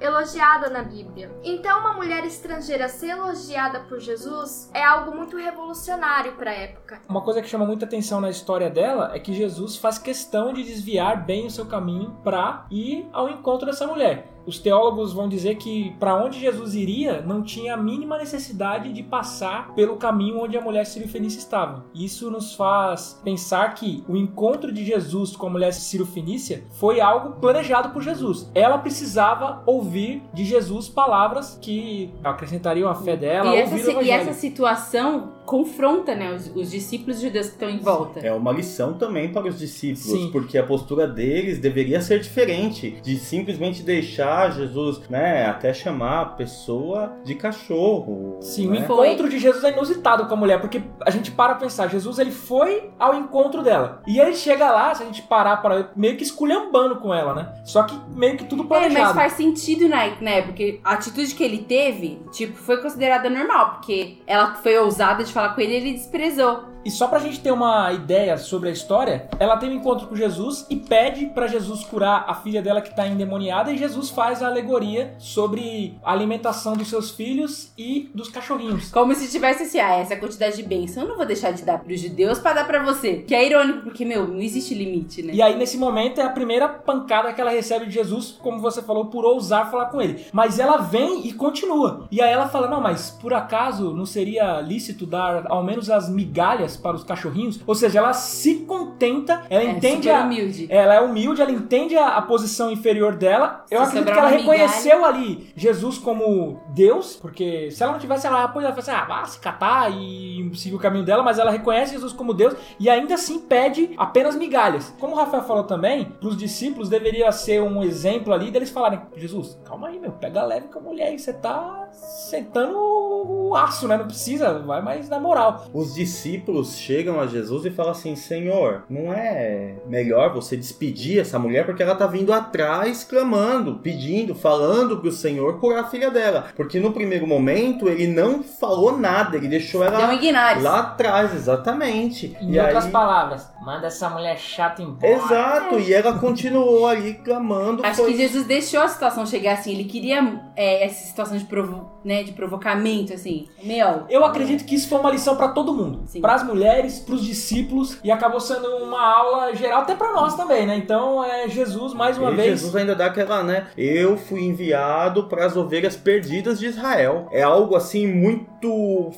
[0.00, 1.30] elogiada na Bíblia.
[1.42, 7.00] Então, uma mulher estrangeira ser elogiada por Jesus é algo muito revolucionário para a época.
[7.08, 10.62] Uma coisa que chama muita atenção na história dela é que Jesus faz questão de
[10.62, 14.37] desviar bem o seu caminho para ir ao encontro dessa mulher.
[14.48, 19.02] Os teólogos vão dizer que para onde Jesus iria não tinha a mínima necessidade de
[19.02, 21.84] passar pelo caminho onde a mulher sírio-fenícia estava.
[21.94, 27.38] Isso nos faz pensar que o encontro de Jesus com a mulher sírio-fenícia foi algo
[27.38, 28.50] planejado por Jesus.
[28.54, 34.10] Ela precisava ouvir de Jesus palavras que acrescentariam a fé dela, E ouvir essa, e
[34.10, 38.20] essa situação confronta, né, os, os discípulos judeus que estão em volta.
[38.20, 40.28] É uma lição também para os discípulos, Sim.
[40.30, 46.24] porque a postura deles deveria ser diferente, de simplesmente deixar Jesus, né, até chamar a
[46.26, 48.36] pessoa de cachorro.
[48.42, 48.82] Sim, o né?
[48.86, 49.08] Foi.
[49.08, 52.30] encontro de Jesus é inusitado com a mulher, porque a gente para pensar, Jesus ele
[52.30, 54.02] foi ao encontro dela.
[54.06, 57.54] E ele chega lá, se a gente parar para meio que esculhambando com ela, né?
[57.64, 59.14] Só que meio que tudo É, mas planejado.
[59.14, 60.42] faz sentido, né, né?
[60.42, 63.70] Porque a atitude que ele teve, tipo, foi considerada normal.
[63.76, 66.78] Porque ela foi ousada de falar com ele ele desprezou.
[66.84, 70.16] E só pra gente ter uma ideia sobre a história, ela tem um encontro com
[70.16, 74.42] Jesus e pede pra Jesus curar a filha dela que tá endemoniada e Jesus faz
[74.42, 78.90] a alegoria sobre a alimentação dos seus filhos e dos cachorrinhos.
[78.90, 81.78] Como se tivesse assim, ah, essa quantidade de bênção eu não vou deixar de dar
[81.78, 83.16] pros judeus pra dar pra você.
[83.16, 85.34] Que é irônico, porque, meu, não existe limite, né?
[85.34, 88.80] E aí, nesse momento, é a primeira pancada que ela recebe de Jesus, como você
[88.80, 90.24] falou, por ousar falar com ele.
[90.32, 92.06] Mas ela vem e continua.
[92.10, 96.08] E aí ela fala: Não, mas por acaso não seria lícito dar ao menos as
[96.08, 97.60] migalhas para os cachorrinhos?
[97.66, 100.22] Ou seja, ela se contenta, ela É entende a.
[100.22, 100.66] humilde.
[100.70, 103.64] Ela é humilde, ela entende a, a posição inferior dela.
[103.70, 108.26] Eu Se acredito que ela reconheceu ali Jesus como Deus, porque se ela não tivesse
[108.26, 111.38] ela apoio, ela fala assim: ah, vá se catar e seguir o caminho dela, mas
[111.38, 114.94] ela reconhece Jesus como Deus e ainda assim pede apenas migalhas.
[114.98, 119.00] Como o Rafael falou também, para os discípulos deveria ser um exemplo ali deles falarem:
[119.16, 123.88] Jesus, calma aí, meu, pega leve com a mulher aí, você tá sentando o aço,
[123.88, 123.96] né?
[123.96, 125.66] Não precisa, vai mais na moral.
[125.72, 131.38] Os discípulos chegam a Jesus e falam assim: Senhor, não é melhor você despedir essa
[131.38, 136.46] mulher porque ela tá vindo atrás clamando, pedindo, falando pro Senhor curar a filha dela.
[136.56, 140.62] Porque no primeiro momento ele não falou nada, ele deixou Deu um ela ignores.
[140.62, 142.36] lá atrás, exatamente.
[142.40, 142.90] Em e outras aí...
[142.90, 145.12] palavras, manda essa mulher chata embora.
[145.12, 147.84] Exato, e ela continuou ali clamando.
[147.84, 149.72] Acho foi- que Jesus deixou a situação chegar assim.
[149.72, 153.46] Ele queria é, essa situação de, provo né, de provocamento, assim.
[153.62, 154.04] Meu.
[154.08, 156.04] Eu acredito que isso foi uma lição pra todo mundo.
[156.20, 160.66] Para as mulheres, pros discípulos e acabou sendo uma aula geral até pra nós também,
[160.66, 160.74] né?
[160.76, 162.48] Então é Jesus mais uma E vez.
[162.60, 163.66] Jesus ainda dá aquela, né?
[163.76, 167.28] Eu fui enviado para as ovelhas perdidas de Israel.
[167.30, 168.48] É algo assim muito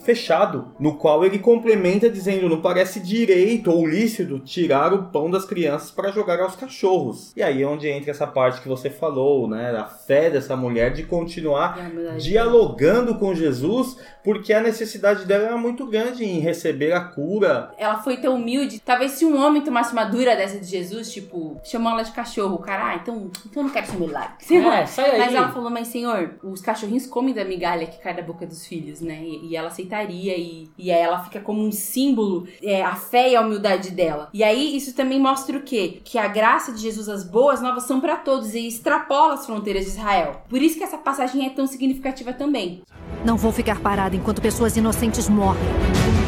[0.04, 5.44] fechado, no qual ele complementa dizendo: não parece direito ou lícito tirar o pão das
[5.44, 7.32] crianças para jogar aos cachorros.
[7.36, 9.70] E aí é onde entra essa parte que você falou, né?
[9.76, 15.56] A fé dessa mulher de continuar É dialogando com Jesus, porque a necessidade dela era
[15.56, 17.72] muito grande em receber a cura.
[17.78, 18.80] Ela foi tão humilde.
[18.80, 22.56] Talvez se um homem tomasse uma dura dessa de Jesus, tipo, chamou ela de cachorro,
[22.56, 24.34] o cara, ah, então, então eu não quero ser milagre.
[24.50, 25.18] É, sai aí.
[25.18, 28.66] Mas ela falou, mas senhor, os cachorrinhos comem da migalha que cai da boca dos
[28.66, 29.20] filhos, né?
[29.42, 33.36] E, ela aceitaria, e, e aí ela fica como um símbolo, é, a fé e
[33.36, 34.28] a humildade dela.
[34.32, 36.00] E aí isso também mostra o quê?
[36.04, 39.84] Que a graça de Jesus, as boas novas, são pra todos e extrapola as fronteiras
[39.84, 40.42] de Israel.
[40.48, 42.82] Por isso que essa passagem é tão significativa também.
[43.24, 46.19] Não vou ficar parada enquanto pessoas inocentes morrem.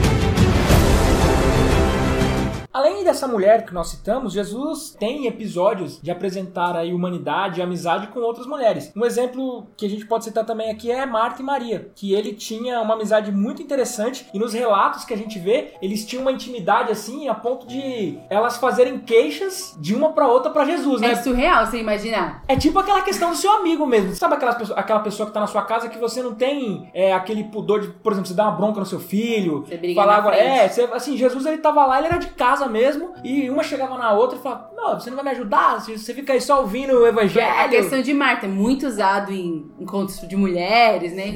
[2.73, 8.07] Além dessa mulher que nós citamos, Jesus tem episódios de apresentar aí humanidade e amizade
[8.07, 8.91] com outras mulheres.
[8.97, 12.33] Um exemplo que a gente pode citar também aqui é Marta e Maria, que ele
[12.33, 16.33] tinha uma amizade muito interessante e nos relatos que a gente vê, eles tinham uma
[16.33, 21.09] intimidade assim a ponto de elas fazerem queixas de uma pra outra pra Jesus, É
[21.09, 21.15] né?
[21.17, 22.43] surreal você imaginar.
[22.49, 24.15] É tipo aquela questão do seu amigo mesmo.
[24.15, 27.13] Sabe aquelas pessoa- aquela pessoa que tá na sua casa que você não tem é,
[27.13, 29.65] aquele pudor de, por exemplo, você dar uma bronca no seu filho.
[29.67, 30.35] Você briga falar.
[30.35, 33.15] É, você- assim, Jesus ele tava lá, ele era de casa mesmo.
[33.25, 35.81] E uma chegava na outra e falava: Não, você não vai me ajudar?
[35.81, 37.71] Você fica aí só ouvindo o A evangelho.
[37.71, 41.33] questão de Marta é muito usado em encontros de mulheres, né?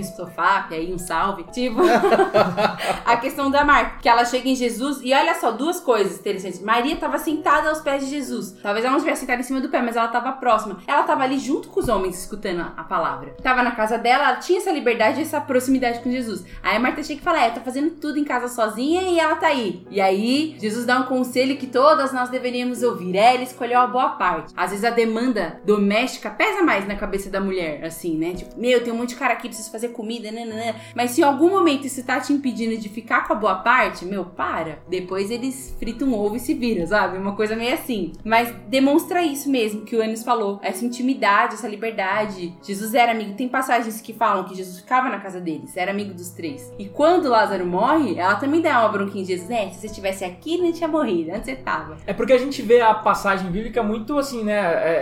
[0.69, 1.45] Que aí um salve.
[1.53, 1.81] Tipo,
[3.05, 6.61] a questão da Marta, que ela chega em Jesus e olha só, duas coisas interessantes.
[6.61, 8.57] Maria estava sentada aos pés de Jesus.
[8.62, 10.79] Talvez ela não estivesse sentada em cima do pé, mas ela estava próxima.
[10.87, 13.35] Ela estava ali junto com os homens, escutando a, a palavra.
[13.43, 16.45] Tava na casa dela, ela tinha essa liberdade e essa proximidade com Jesus.
[16.62, 19.37] Aí a Marta chega e fala: É, tá fazendo tudo em casa sozinha e ela
[19.37, 19.87] tá aí.
[19.91, 23.16] E aí, Jesus dá um conselho que todas nós deveríamos ouvir.
[23.16, 24.52] É, ele escolheu a boa parte.
[24.55, 28.35] Às vezes a demanda doméstica pesa mais na cabeça da mulher, assim, né?
[28.35, 30.74] Tipo, meu, tem um monte de cara aqui, preciso fazer comida, nananã.
[30.94, 34.05] Mas se em algum momento isso tá te impedindo de ficar com a boa parte,
[34.05, 34.79] meu, para.
[34.88, 37.16] Depois eles fritam um ovo e se viram, sabe?
[37.16, 38.12] Uma coisa meio assim.
[38.22, 40.61] Mas demonstra isso mesmo que o Enes falou.
[40.62, 42.55] Essa intimidade, essa liberdade.
[42.62, 43.35] Jesus era amigo.
[43.35, 46.70] Tem passagens que falam que Jesus ficava na casa deles, era amigo dos três.
[46.79, 49.50] E quando Lázaro morre, ela também dá uma bronquinha de Jesus.
[49.50, 51.06] É, se você estivesse aqui, não tinha morrido.
[51.07, 51.97] Onde você tava?
[52.07, 54.57] É porque a gente vê a passagem bíblica muito assim, né?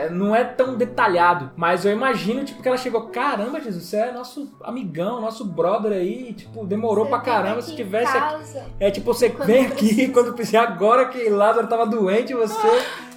[0.04, 1.50] é, não é tão detalhado.
[1.56, 5.92] Mas eu imagino, tipo, que ela chegou: Caramba, Jesus, você é nosso amigão, nosso brother
[5.92, 6.32] aí.
[6.34, 7.62] Tipo, demorou Você pra caramba.
[7.62, 8.58] Se tivesse aqui.
[8.80, 10.12] É tipo, você Quando vem aqui precisa.
[10.12, 10.60] quando precisa.
[10.60, 12.66] Agora que Lázaro tava doente, você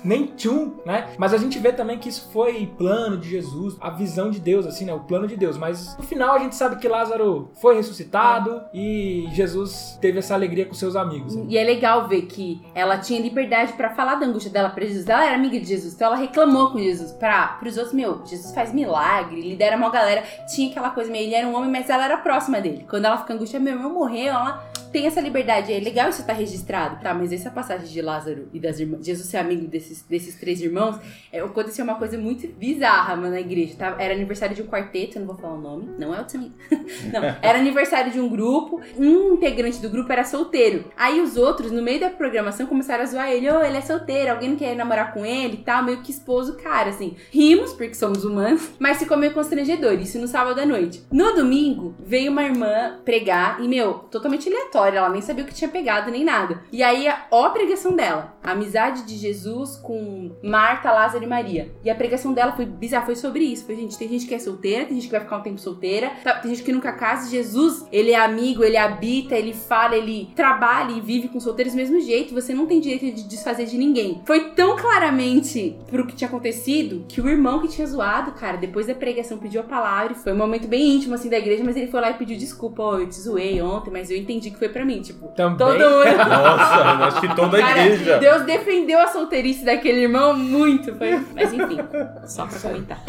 [0.03, 1.10] nem tchum, né?
[1.17, 4.65] Mas a gente vê também que isso foi plano de Jesus, a visão de Deus,
[4.65, 4.93] assim, né?
[4.93, 5.57] O plano de Deus.
[5.57, 10.65] Mas no final a gente sabe que Lázaro foi ressuscitado e Jesus teve essa alegria
[10.65, 11.36] com seus amigos.
[11.36, 11.45] né?
[11.47, 15.07] E é legal ver que ela tinha liberdade pra falar da angústia dela pra Jesus.
[15.07, 17.12] Ela era amiga de Jesus, então ela reclamou com Jesus.
[17.12, 20.23] Pra, pros outros, meu, Jesus faz milagre, lidera uma galera.
[20.53, 22.86] Tinha aquela coisa meio, ele era um homem, mas ela era próxima dele.
[22.89, 25.71] Quando ela fica angustiada, meu irmão morreu, ela tem essa liberdade.
[25.73, 27.01] É legal isso estar registrado.
[27.01, 30.36] Tá, mas essa passagem de Lázaro e das irmãs, Jesus ser amigo desses desses, desses
[30.36, 30.97] três irmãos,
[31.31, 33.75] é, aconteceu uma coisa muito bizarra, mano, na igreja.
[33.77, 33.95] Tá?
[33.99, 36.51] Era aniversário de um quarteto, eu não vou falar o nome, não é o Tsamir.
[37.12, 40.86] não, era aniversário de um grupo, um integrante do grupo era solteiro.
[40.95, 44.31] Aí os outros, no meio da programação, começaram a zoar ele, ô, ele é solteiro,
[44.31, 47.15] alguém não quer namorar com ele e tal, meio que expôs o cara, assim.
[47.31, 51.03] Rimos, porque somos humanos, mas ficou meio constrangedor, isso no sábado à noite.
[51.12, 55.53] No domingo, veio uma irmã pregar, e, meu, totalmente aleatória, ela nem sabia o que
[55.53, 56.62] tinha pegado, nem nada.
[56.71, 61.71] E aí, ó a pregação dela, amizade de Jesus com Marta, Lázaro e Maria.
[61.82, 63.65] E a pregação dela foi bizarra, foi sobre isso.
[63.65, 66.12] Foi, gente, tem gente que é solteira, tem gente que vai ficar um tempo solteira,
[66.23, 67.30] tá- tem gente que nunca casa.
[67.30, 71.78] Jesus, ele é amigo, ele habita, ele fala, ele trabalha e vive com solteiros do
[71.78, 72.34] mesmo jeito.
[72.34, 74.21] Você não tem direito de desfazer de ninguém.
[74.26, 78.88] Foi tão claramente pro que tinha acontecido que o irmão que tinha zoado, cara, depois
[78.88, 80.15] da pregação pediu a palavra.
[80.15, 82.84] Foi um momento bem íntimo, assim, da igreja, mas ele foi lá e pediu desculpa.
[82.84, 85.02] Ó, eu te zoei ontem, mas eu entendi que foi pra mim.
[85.02, 85.58] Tipo, Também.
[85.58, 86.17] todo mundo.
[86.28, 88.17] Nossa, acho que toda a Cara, igreja.
[88.17, 90.93] Deus defendeu a solteirice daquele irmão muito.
[90.95, 91.23] Foi...
[91.33, 91.77] Mas enfim,
[92.25, 92.99] só pra comentar.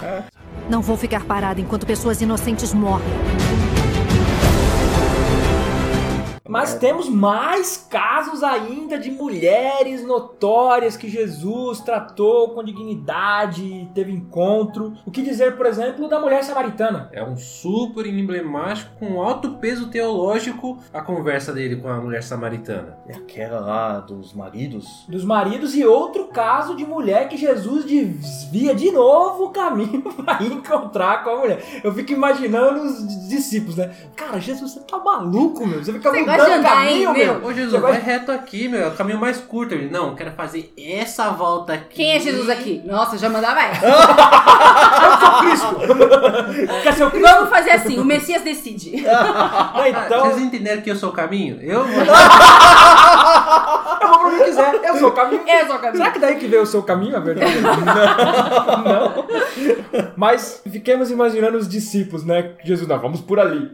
[0.70, 3.06] Não vou ficar parada enquanto pessoas inocentes morrem.
[6.48, 14.94] Mas temos mais casos ainda de mulheres notórias que Jesus tratou com dignidade, teve encontro.
[15.04, 17.10] O que dizer, por exemplo, da mulher samaritana?
[17.12, 22.98] É um super emblemático com alto peso teológico a conversa dele com a mulher samaritana.
[23.06, 25.04] É aquela lá dos maridos.
[25.08, 30.42] Dos maridos e outro caso de mulher que Jesus desvia de novo o caminho para
[30.42, 31.80] encontrar com a mulher.
[31.84, 33.94] Eu fico imaginando os discípulos, né?
[34.16, 35.84] Cara, Jesus, você tá maluco, meu?
[35.84, 37.34] Você fica Você mudando gosta de o andar, caminho, hein, meu?
[37.40, 37.48] meu?
[37.48, 38.82] Ô Jesus, vai reto aqui, meu.
[38.82, 39.74] É o caminho mais curto.
[39.74, 41.96] Ele, não, quero fazer essa volta aqui.
[41.96, 42.82] Quem é Jesus aqui?
[42.84, 43.86] Nossa, já mandava essa.
[46.82, 47.28] Quer ser o Cristo?
[47.28, 49.04] Vamos fazer assim, o Messias decide.
[49.08, 51.58] Ah, então, Vocês entenderam que eu sou o caminho?
[51.60, 52.00] Eu vou.
[52.00, 52.04] eu
[54.08, 54.80] vou pra onde quiser.
[54.82, 55.42] Eu sou o caminho.
[55.46, 55.96] Eu sou o caminho.
[55.96, 57.52] Será que daí que veio o seu caminho, a verdade?
[57.60, 58.84] Não.
[58.84, 59.26] Não.
[60.16, 62.52] Mas fiquemos imaginando os discípulos, né?
[62.64, 63.70] Jesus, não, vamos por ali.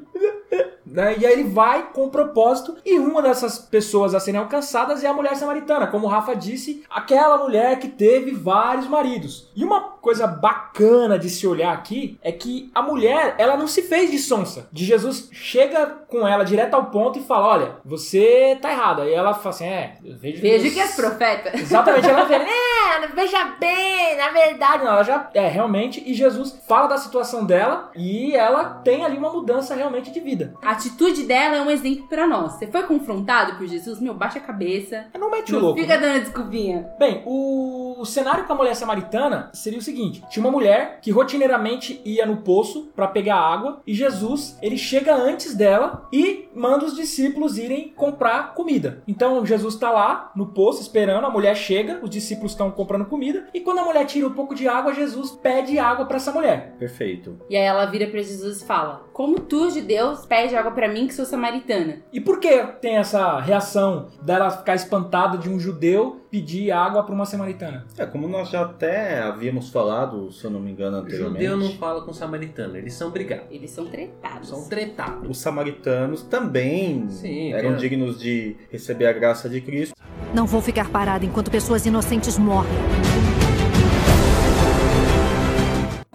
[0.95, 1.19] Né?
[1.19, 5.13] E aí ele vai com propósito, e uma dessas pessoas a serem alcançadas é a
[5.13, 5.89] mulher samaritana.
[5.89, 9.51] Como o Rafa disse, aquela mulher que teve vários maridos.
[9.57, 13.83] E uma coisa bacana de se olhar aqui é que a mulher, ela não se
[13.83, 14.69] fez de sonsa.
[14.71, 19.07] De Jesus chega com ela direto ao ponto e fala: Olha, você tá errada.
[19.07, 21.57] E ela fala assim: É, eu vejo Veja você- que és profeta.
[21.57, 26.63] Exatamente, ela vê, é, veja bem, na verdade, não, ela já é realmente, e Jesus
[26.69, 30.55] fala da situação dela e ela tem ali uma mudança realmente de vida.
[30.63, 32.53] A atitude dela é um exemplo pra nós.
[32.53, 34.01] Você foi confrontado por Jesus?
[34.01, 35.07] Meu, baixa a cabeça.
[35.19, 35.81] Não mete o louco.
[35.81, 36.03] fica né?
[36.03, 36.87] dando desculpinha.
[36.99, 37.94] Bem, o...
[38.05, 42.27] o cenário com a mulher samaritana seria o seguinte: tinha uma mulher que rotineiramente ia
[42.27, 47.57] no poço pra pegar água e Jesus ele chega antes dela e manda os discípulos
[47.57, 49.03] irem comprar comida.
[49.09, 53.49] Então Jesus tá lá no poço esperando, a mulher chega, os discípulos estão comprando comida
[53.55, 56.75] e quando a mulher tira um pouco de água, Jesus pede água pra essa mulher.
[56.79, 57.39] Perfeito.
[57.49, 60.89] E aí ela vira pra Jesus e fala: Como tu, de Deus, pede água pra
[60.89, 62.03] mim que sou samaritana?
[62.13, 67.15] E por que tem essa reação dela ficar espantada de um judeu pedir água para
[67.15, 67.87] uma samaritana?
[67.97, 71.45] É, como nós já até havíamos falado, se eu não me engano, anteriormente.
[71.45, 73.47] Judeu não fala com samaritano, eles são brigados.
[73.51, 74.49] Eles são tretados.
[74.49, 75.31] São tretados.
[75.31, 77.77] Os samaritanos também Sim, eram é.
[77.77, 79.95] dignos de receber a graça de Cristo.
[80.35, 82.73] Não vou ficar parada enquanto pessoas inocentes morrem.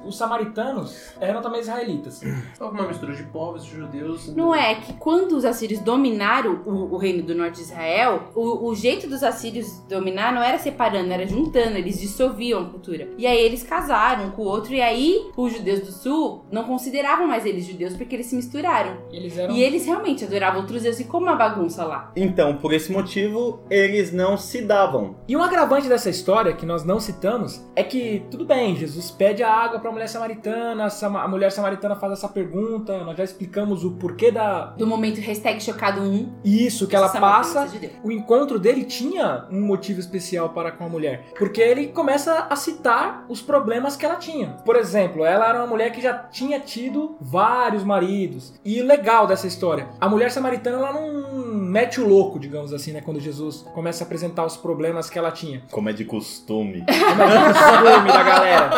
[0.10, 2.22] Os samaritanos eram também israelitas.
[2.60, 4.34] Uma mistura de povos e judeus.
[4.36, 8.68] Não é que quando os assírios dominaram o, o reino do norte de Israel, o,
[8.68, 13.10] o jeito dos assírios dominar não era separando, era juntando, eles dissolviam a cultura.
[13.20, 16.64] E aí eles casaram um com o outro, e aí os judeus do sul não
[16.64, 18.98] consideravam mais eles judeus porque eles se misturaram.
[19.12, 19.54] Eles eram.
[19.54, 22.12] E eles realmente adoravam outros deuses, e como uma bagunça lá.
[22.16, 25.18] Então, por esse motivo, eles não se davam.
[25.28, 29.44] E um agravante dessa história que nós não citamos é que, tudo bem, Jesus pede
[29.44, 33.84] a água para a mulher samaritana, a mulher samaritana faz essa pergunta, nós já explicamos
[33.84, 34.68] o porquê da.
[34.78, 36.40] Do momento hashtag chocado 1.
[36.44, 37.68] Isso, que ela samaritana passa.
[37.68, 37.90] judeu.
[38.02, 42.56] O encontro dele tinha um motivo especial para com a mulher, porque ele começa a
[42.56, 44.56] citar os problemas que ela tinha.
[44.64, 48.54] Por exemplo, ela era uma mulher que já tinha tido vários maridos.
[48.64, 52.94] E o legal dessa história, a mulher samaritana ela não mete o louco, digamos assim,
[52.94, 55.62] né, quando Jesus começa a apresentar os problemas que ela tinha.
[55.70, 56.86] Como é de costume.
[56.86, 58.70] Como é é o costume da galera.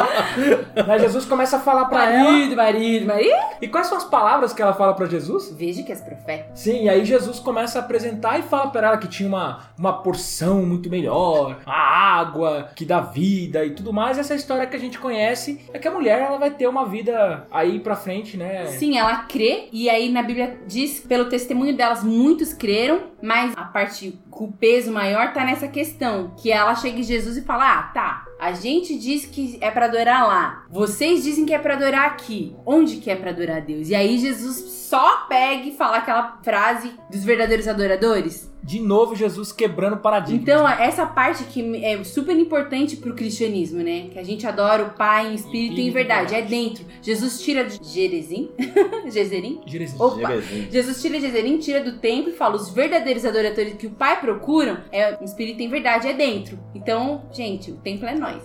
[0.88, 2.32] Mas Jesus começa a falar pra ela.
[2.32, 3.36] Marido, marido, marido.
[3.62, 5.54] E quais são as palavras que ela fala pra Jesus?
[5.54, 6.50] Veja que és profeta.
[6.56, 10.02] Sim, e aí Jesus começa a apresentar e fala pra ela que tinha uma, uma
[10.02, 14.18] porção muito melhor, a água que dá vida e tudo mais.
[14.18, 17.46] Essa história que a gente conhece é que a mulher ela vai ter uma vida
[17.52, 18.66] aí pra frente, né?
[18.68, 23.66] Sim, ela crê, e aí na Bíblia diz, pelo testemunho delas, muitos creram, mas a
[23.66, 27.80] parte com o peso maior tá nessa questão, que ela chega em Jesus e fala:
[27.80, 28.26] "Ah, tá.
[28.42, 30.66] A gente diz que é pra adorar lá.
[30.68, 32.56] Vocês dizem que é pra adorar aqui.
[32.66, 36.92] Onde que é pra adorar Deus?" E aí Jesus só pega e fala aquela frase
[37.10, 38.52] dos verdadeiros adoradores.
[38.64, 40.44] De novo, Jesus quebrando paradigmas.
[40.44, 44.10] Então, essa parte que é super importante pro cristianismo, né?
[44.12, 46.36] Que a gente adora o Pai em espírito e em verdade.
[46.36, 46.86] É dentro.
[47.02, 48.52] Jesus tira de Jerezim.
[49.10, 49.62] Jezerim?
[49.98, 50.28] Opa!
[50.28, 50.72] Jerezinho.
[50.72, 54.78] Jesus tira Jezerim, tira do templo e fala: os verdadeiros adoradores que o Pai procuram
[54.92, 56.60] é em espírito e em verdade, é dentro.
[56.76, 58.44] Então, gente, o templo é nós.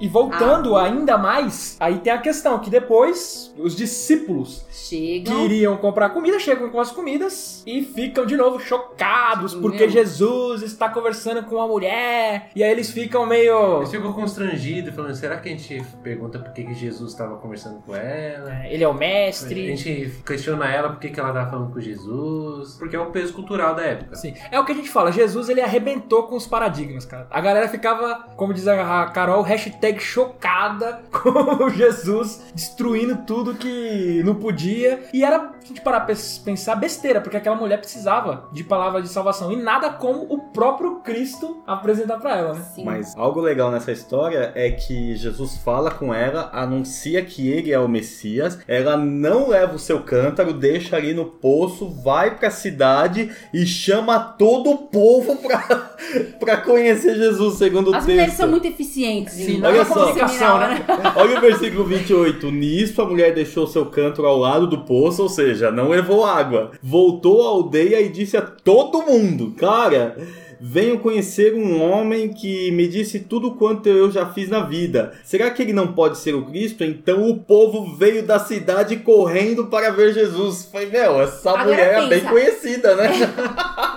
[0.00, 0.84] E voltando Ah.
[0.84, 5.44] ainda mais, aí tem a questão que depois os discípulos que Chegam.
[5.44, 9.62] iriam comprar comida chegam com as comidas e ficam de novo chocados Meu.
[9.62, 14.94] porque Jesus está conversando com uma mulher e aí eles ficam meio Eles ficam constrangidos,
[14.94, 18.66] falando, será que a gente pergunta por que, que Jesus estava conversando com ela?
[18.66, 19.76] ele é o A mestre.
[19.76, 22.76] gente questiona ela por que, que ela estava falando com Jesus.
[22.78, 24.16] Porque é o peso cultural da época.
[24.16, 27.26] Sim, é o que a gente fala, Jesus ele arrebentou com os paradigmas, cara.
[27.30, 34.34] A galera ficava, como diz a Carol, hashtag chocada com Jesus destruindo tudo que não
[34.34, 35.04] podia.
[35.12, 36.14] E era, a gente parar pra
[36.44, 39.52] pensar, besteira, porque aquela mulher precisava de palavra de salvação.
[39.52, 42.60] E nada como o próprio Cristo apresentar pra ela, né?
[42.74, 42.84] Sim.
[42.84, 47.78] Mas algo legal nessa história é que Jesus fala com ela, anuncia que ele é
[47.78, 53.30] o Messias, ela não leva o seu cântaro, deixa ali no poço, vai pra cidade
[53.52, 55.87] e chama todo o povo pra,
[56.38, 58.08] pra conhecer Jesus, segundo o As texto.
[58.16, 59.34] mulheres são muito eficientes.
[59.34, 59.94] Sim, Olha é só.
[59.94, 60.84] comunicação, né?
[61.16, 62.50] Olha o versículo 28.
[62.50, 66.72] Nisso a mulher deixou seu cântaro ao lado do poço, ou seja, não levou água.
[66.82, 70.16] Voltou à aldeia e disse a todo mundo: Cara,
[70.60, 75.12] venho conhecer um homem que me disse tudo quanto eu já fiz na vida.
[75.24, 76.84] Será que ele não pode ser o Cristo?
[76.84, 80.68] Então o povo veio da cidade correndo para ver Jesus.
[80.70, 82.28] Foi, meu, essa Agora mulher é bem pensa.
[82.30, 83.08] conhecida, né?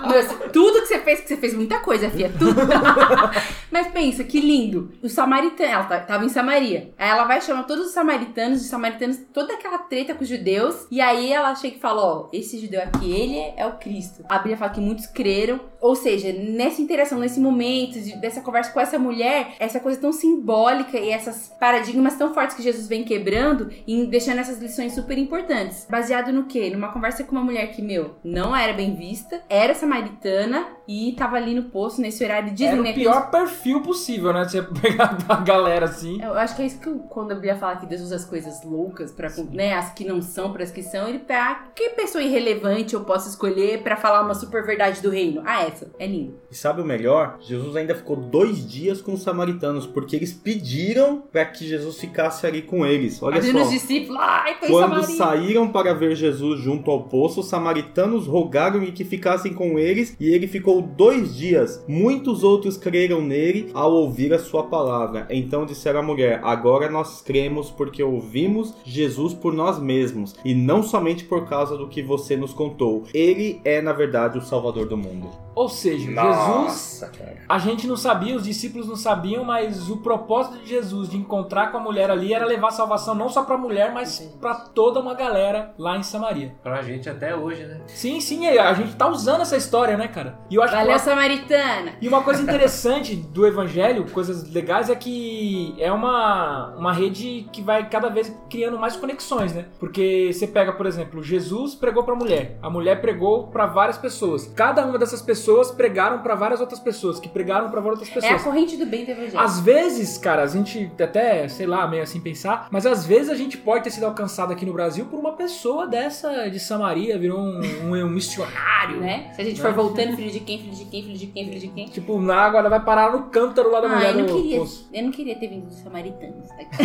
[0.02, 2.56] Meu, tudo que você fez, que você fez muita coisa, filha, tudo.
[3.70, 4.90] Mas pensa, que lindo.
[5.02, 6.90] O samaritano, ela ta- tava em Samaria.
[6.98, 10.86] Aí ela vai chamar todos os samaritanos, os samaritanos, toda aquela treta com os judeus.
[10.90, 14.24] E aí ela chega e fala: Ó, esse judeu aqui, ele é, é o Cristo.
[14.28, 15.60] A Bíblia fala que muitos creram.
[15.82, 20.12] Ou seja, nessa interação, nesse momento, de- dessa conversa com essa mulher, essa coisa tão
[20.12, 25.18] simbólica e essas paradigmas tão fortes que Jesus vem quebrando e deixando essas lições super
[25.18, 25.86] importantes.
[25.90, 26.70] Baseado no quê?
[26.70, 31.36] Numa conversa com uma mulher que, meu, não era bem vista, era samaritana e tava
[31.36, 34.44] ali no poço nesse horário de Era o pior perfil possível, né?
[34.44, 36.22] Você pegar a galera assim.
[36.22, 38.24] eu acho que é isso que eu- quando a Bíblia fala que Deus usa as
[38.24, 41.90] coisas loucas para, né, as que não são para as que são, ele pega que
[41.90, 45.42] pessoa irrelevante eu posso escolher pra falar uma super verdade do reino.
[45.44, 46.34] Ah, é lindo.
[46.50, 47.38] E sabe o melhor?
[47.40, 52.46] Jesus ainda ficou dois dias com os samaritanos, porque eles pediram para que Jesus ficasse
[52.46, 53.22] ali com eles.
[53.22, 53.64] Olha Fazendo só.
[53.64, 58.92] os discípulos, ai, tô Quando saíram para ver Jesus junto ao poço, os samaritanos rogaram-lhe
[58.92, 61.84] que ficassem com eles, e ele ficou dois dias.
[61.88, 65.26] Muitos outros creram nele ao ouvir a sua palavra.
[65.30, 70.82] Então disseram à mulher: Agora nós cremos porque ouvimos Jesus por nós mesmos, e não
[70.82, 73.04] somente por causa do que você nos contou.
[73.12, 75.30] Ele é, na verdade, o Salvador do mundo.
[75.54, 77.42] Ou seja, Jesus Nossa, cara.
[77.48, 81.70] A gente não sabia, os discípulos não sabiam, mas o propósito de Jesus de encontrar
[81.70, 85.14] com a mulher ali era levar salvação não só pra mulher, mas pra toda uma
[85.14, 86.54] galera lá em Samaria.
[86.62, 87.82] Pra gente até hoje, né?
[87.86, 90.38] Sim, sim, a gente tá usando essa história, né, cara?
[90.48, 91.92] E eu acho Valeu, que Samaritana.
[92.00, 97.60] e uma coisa interessante do evangelho, coisas legais, é que é uma, uma rede que
[97.60, 99.66] vai cada vez criando mais conexões, né?
[99.78, 104.46] Porque você pega, por exemplo, Jesus pregou pra mulher, a mulher pregou pra várias pessoas.
[104.56, 105.41] Cada uma dessas pessoas
[105.76, 108.42] pregaram pra várias outras pessoas, que pregaram pra várias outras É a pessoas.
[108.42, 109.38] corrente do bem do evangelho.
[109.40, 113.34] Às vezes, cara, a gente até, sei lá, meio assim pensar, mas às vezes a
[113.34, 117.38] gente pode ter sido alcançado aqui no Brasil por uma pessoa dessa de Samaria, virou
[117.40, 119.30] um, um- um missionário, Né?
[119.34, 121.60] Se a gente for voltando, filho de quem, filho de quem, filho de quem, filho
[121.60, 121.86] de quem.
[121.88, 124.34] Tipo, na água ela vai parar no cântaro lá da Ah, mulher eu não, do
[124.42, 124.88] queria, poço.
[124.92, 126.46] eu não queria ter vindo dos samaritanos.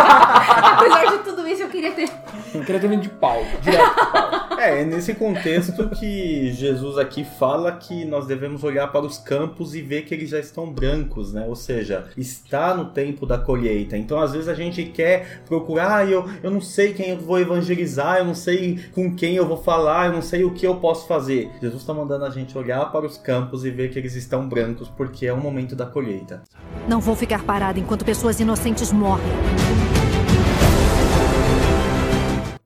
[0.00, 2.08] Apesar de tudo isso, eu queria ter.
[2.54, 4.58] Eu queria ter vindo de pau, direto.
[4.58, 9.74] É, é nesse contexto que Jesus aqui fala que nós devemos olhar para os campos
[9.74, 11.46] e ver que eles já estão brancos, né?
[11.46, 13.96] Ou seja, está no tempo da colheita.
[13.96, 17.38] Então, às vezes a gente quer procurar, ah, eu, eu não sei quem eu vou
[17.38, 20.76] evangelizar, eu não sei com quem eu vou falar, eu não sei o que eu
[20.76, 21.50] posso fazer.
[21.60, 24.88] Jesus está mandando a gente olhar para os campos e ver que eles estão brancos,
[24.88, 26.42] porque é o momento da colheita.
[26.88, 29.89] Não vou ficar parada enquanto pessoas inocentes morrem.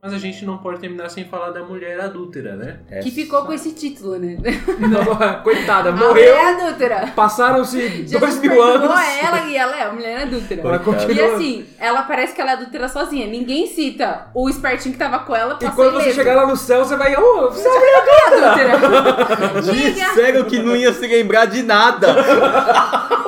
[0.04, 2.76] Mas a gente não pode terminar sem falar da mulher adúltera, né?
[3.02, 4.36] Que ficou com esse título, né?
[4.78, 6.10] Não, Coitada, A morreu.
[6.12, 7.12] mulher adúltera.
[7.16, 8.90] Passaram-se dois mil anos.
[9.22, 10.60] ela e ela é a mulher adúltera.
[11.08, 13.26] E assim, ela parece que ela é adúltera sozinha.
[13.26, 16.84] Ninguém cita o espertinho que tava com ela E quando você chegar lá no céu,
[16.84, 17.16] você vai.
[17.16, 19.62] Ô, você é uma mulher adúltera.
[19.72, 22.08] Disseram que não ia se lembrar de nada.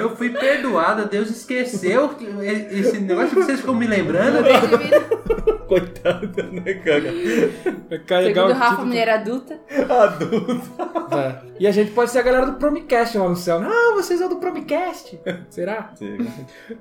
[0.00, 2.26] Eu fui perdoada, Deus esqueceu que-
[2.70, 4.38] esse negócio que vocês ficam me lembrando.
[5.68, 7.04] Coitada, né, cara?
[8.06, 8.86] Carregar Segundo o Rafa, título.
[8.86, 9.58] mulher adulta.
[9.88, 10.62] Adulto.
[11.16, 11.48] É.
[11.60, 13.60] E a gente pode ser a galera do Promicast lá no céu.
[13.62, 15.18] Ah, vocês são do Promicast.
[15.50, 15.90] Será?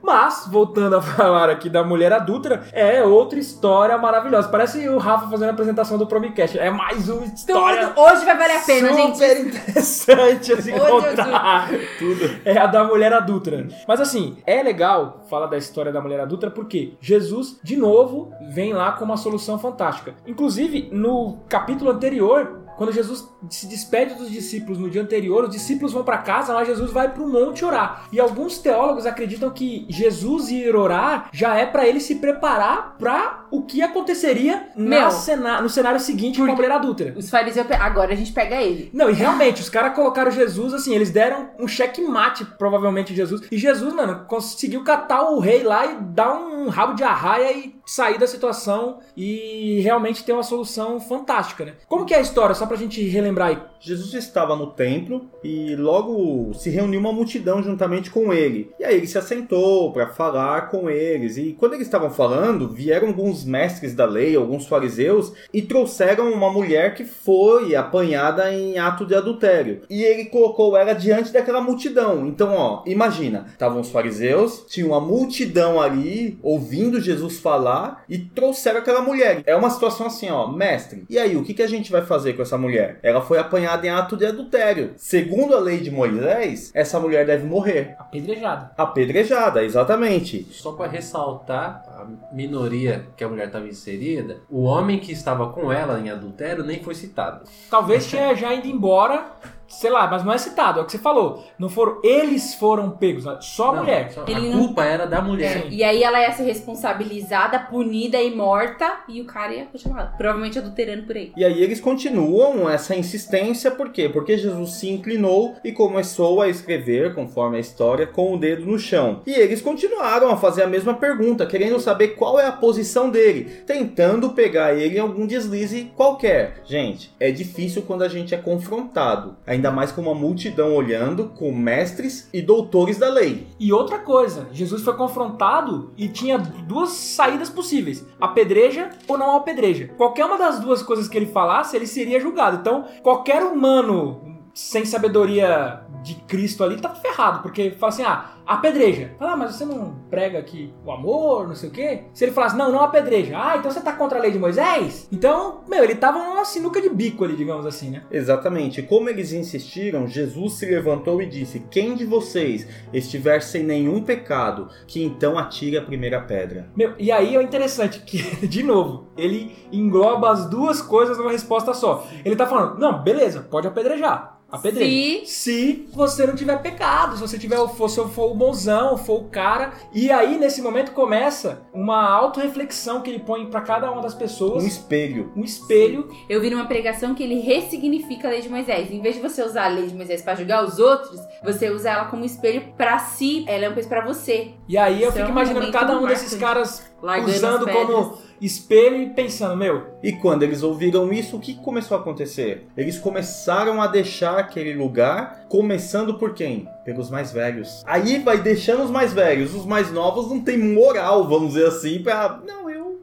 [0.01, 4.47] Mas, voltando a falar aqui da mulher adúltera, é outra história maravilhosa.
[4.47, 6.57] Parece o Rafa fazendo a apresentação do Promicast.
[6.57, 8.01] É mais uma história Tudo.
[8.01, 9.17] Hoje vai valer a pena, gente.
[9.17, 11.69] super interessante a se Ô, contar.
[11.99, 12.39] Tudo.
[12.45, 13.67] É a da mulher adúltera.
[13.87, 18.73] Mas assim, é legal falar da história da mulher adúltera porque Jesus, de novo, vem
[18.73, 20.15] lá com uma solução fantástica.
[20.25, 25.91] Inclusive, no capítulo anterior, quando Jesus se despede dos discípulos no dia anterior, os discípulos
[25.93, 28.07] vão para casa, mas Jesus vai para o monte orar.
[28.11, 33.45] E alguns teólogos acreditam que Jesus ir orar já é para ele se preparar para
[33.49, 35.09] o que aconteceria Meu.
[35.09, 37.13] cena- no cenário seguinte com a mulher adúltera.
[37.17, 37.65] Os fariseus.
[37.79, 38.89] Agora a gente pega ele.
[38.93, 43.41] Não, e realmente, os caras colocaram Jesus assim, eles deram um checkmate, provavelmente, Jesus.
[43.51, 47.75] E Jesus, mano, conseguiu catar o rei lá e dar um rabo de arraia e
[47.85, 51.73] sair da situação e realmente ter uma solução fantástica, né?
[51.87, 52.53] Como que é a história?
[52.53, 53.57] Só pra gente relembrar aí.
[53.79, 58.71] Jesus estava no templo e logo se reuniu uma multidão juntamente com ele.
[58.79, 61.37] E aí ele se assentou para falar com eles.
[61.37, 66.51] E quando eles estavam falando, vieram alguns mestres da lei, alguns fariseus, e trouxeram uma
[66.51, 69.81] mulher que foi apanhada em ato de adultério.
[69.89, 72.27] E ele colocou ela diante daquela multidão.
[72.27, 78.79] Então, ó, imagina, estavam os fariseus, tinha uma multidão ali ouvindo Jesus falar e trouxeram
[78.79, 79.43] aquela mulher.
[79.45, 81.05] É uma situação assim, ó, mestre.
[81.09, 82.99] E aí, o que, que a gente vai fazer com essa mulher?
[83.01, 84.93] Ela foi apanhada em ato de adultério.
[84.97, 87.95] Segundo a lei de Moisés, essa mulher deve morrer.
[87.97, 88.71] Apedrejada.
[88.77, 90.47] Apedrejada, exatamente.
[90.51, 95.71] Só pra ressaltar a minoria que a mulher estava inserida, o homem que estava com
[95.71, 97.43] ela em adultério nem foi citado.
[97.69, 99.25] Talvez tenha já ido embora,
[99.67, 101.43] sei lá, mas não é citado, é o que você falou.
[101.59, 103.37] Não foram, eles foram pegos, né?
[103.41, 104.11] só a Não, mulher.
[104.11, 105.67] só- Ele a não- culpa era da mulher.
[105.69, 108.99] E aí ela ia ser responsabilizada, punida e morta.
[109.09, 110.15] E o cara ia continuar.
[110.17, 111.33] Provavelmente adulterando por aí.
[111.35, 114.07] E aí eles continuam essa insistência, por quê?
[114.09, 118.79] Porque Jesus se inclinou e começou a escrever, conforme a história, com o dedo no
[118.79, 119.21] chão.
[119.25, 123.45] E eles continuaram a fazer a mesma pergunta, querendo saber qual é a posição dele,
[123.65, 126.61] tentando pegar ele em algum deslize qualquer.
[126.65, 131.49] Gente, é difícil quando a gente é confrontado, ainda mais com uma multidão olhando, com
[131.49, 133.47] mestres e doutores da lei.
[133.57, 139.89] E outra coisa, Jesus foi confrontado e tinha duas saídas possíveis: apedreja ou não apedreja.
[139.95, 142.57] Qualquer uma das duas coisas que ele falasse, ele seria julgado.
[142.57, 144.27] Então, qualquer humano
[144.57, 149.11] sem sabedoria de Cristo ali tá ferrado, porque fala assim: ah, apedreja.
[149.19, 152.03] Fala, ah, mas você não prega aqui o amor, não sei o quê?
[152.13, 153.37] Se ele falasse, não, não apedreja.
[153.37, 155.07] Ah, então você tá contra a lei de Moisés?
[155.11, 158.03] Então, meu, ele tava numa sinuca de bico ali, digamos assim, né?
[158.09, 158.81] Exatamente.
[158.81, 164.69] Como eles insistiram, Jesus se levantou e disse: Quem de vocês estiver sem nenhum pecado,
[164.87, 166.69] que então atire a primeira pedra.
[166.75, 168.17] Meu, e aí é interessante que,
[168.47, 172.07] de novo, ele engloba as duas coisas numa resposta só.
[172.23, 174.36] Ele tá falando, não, beleza, pode apedrejar.
[174.51, 175.25] Apedreja.
[175.25, 179.23] Se você não tiver pecado, se você tiver, for, se for o bonzão, for o
[179.25, 179.73] cara.
[179.93, 184.63] E aí, nesse momento, começa uma autorreflexão que ele põe pra cada uma das pessoas.
[184.63, 185.31] Um espelho.
[185.35, 186.09] Um espelho.
[186.29, 188.91] Eu vi numa pregação que ele ressignifica a lei de Moisés.
[188.91, 191.89] Em vez de você usar a lei de Moisés pra julgar os outros, você usa
[191.89, 193.43] ela como espelho pra si.
[193.47, 194.51] Ela é um peso pra você.
[194.67, 196.21] E aí eu Isso é fico um imaginando cada um marcante.
[196.21, 201.37] desses caras Largando usando as como espelho e pensando, meu, E quando eles ouviram isso,
[201.37, 202.67] o que começou a acontecer?
[202.77, 206.67] Eles começaram a deixar aquele lugar, começando por quem?
[206.85, 207.83] Pelos mais velhos.
[207.85, 209.53] Aí vai deixando os mais velhos.
[209.53, 212.39] Os mais novos não tem moral, vamos dizer assim, pra.
[212.45, 213.01] Não, eu.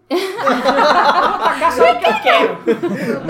[1.75, 2.59] só que eu quero.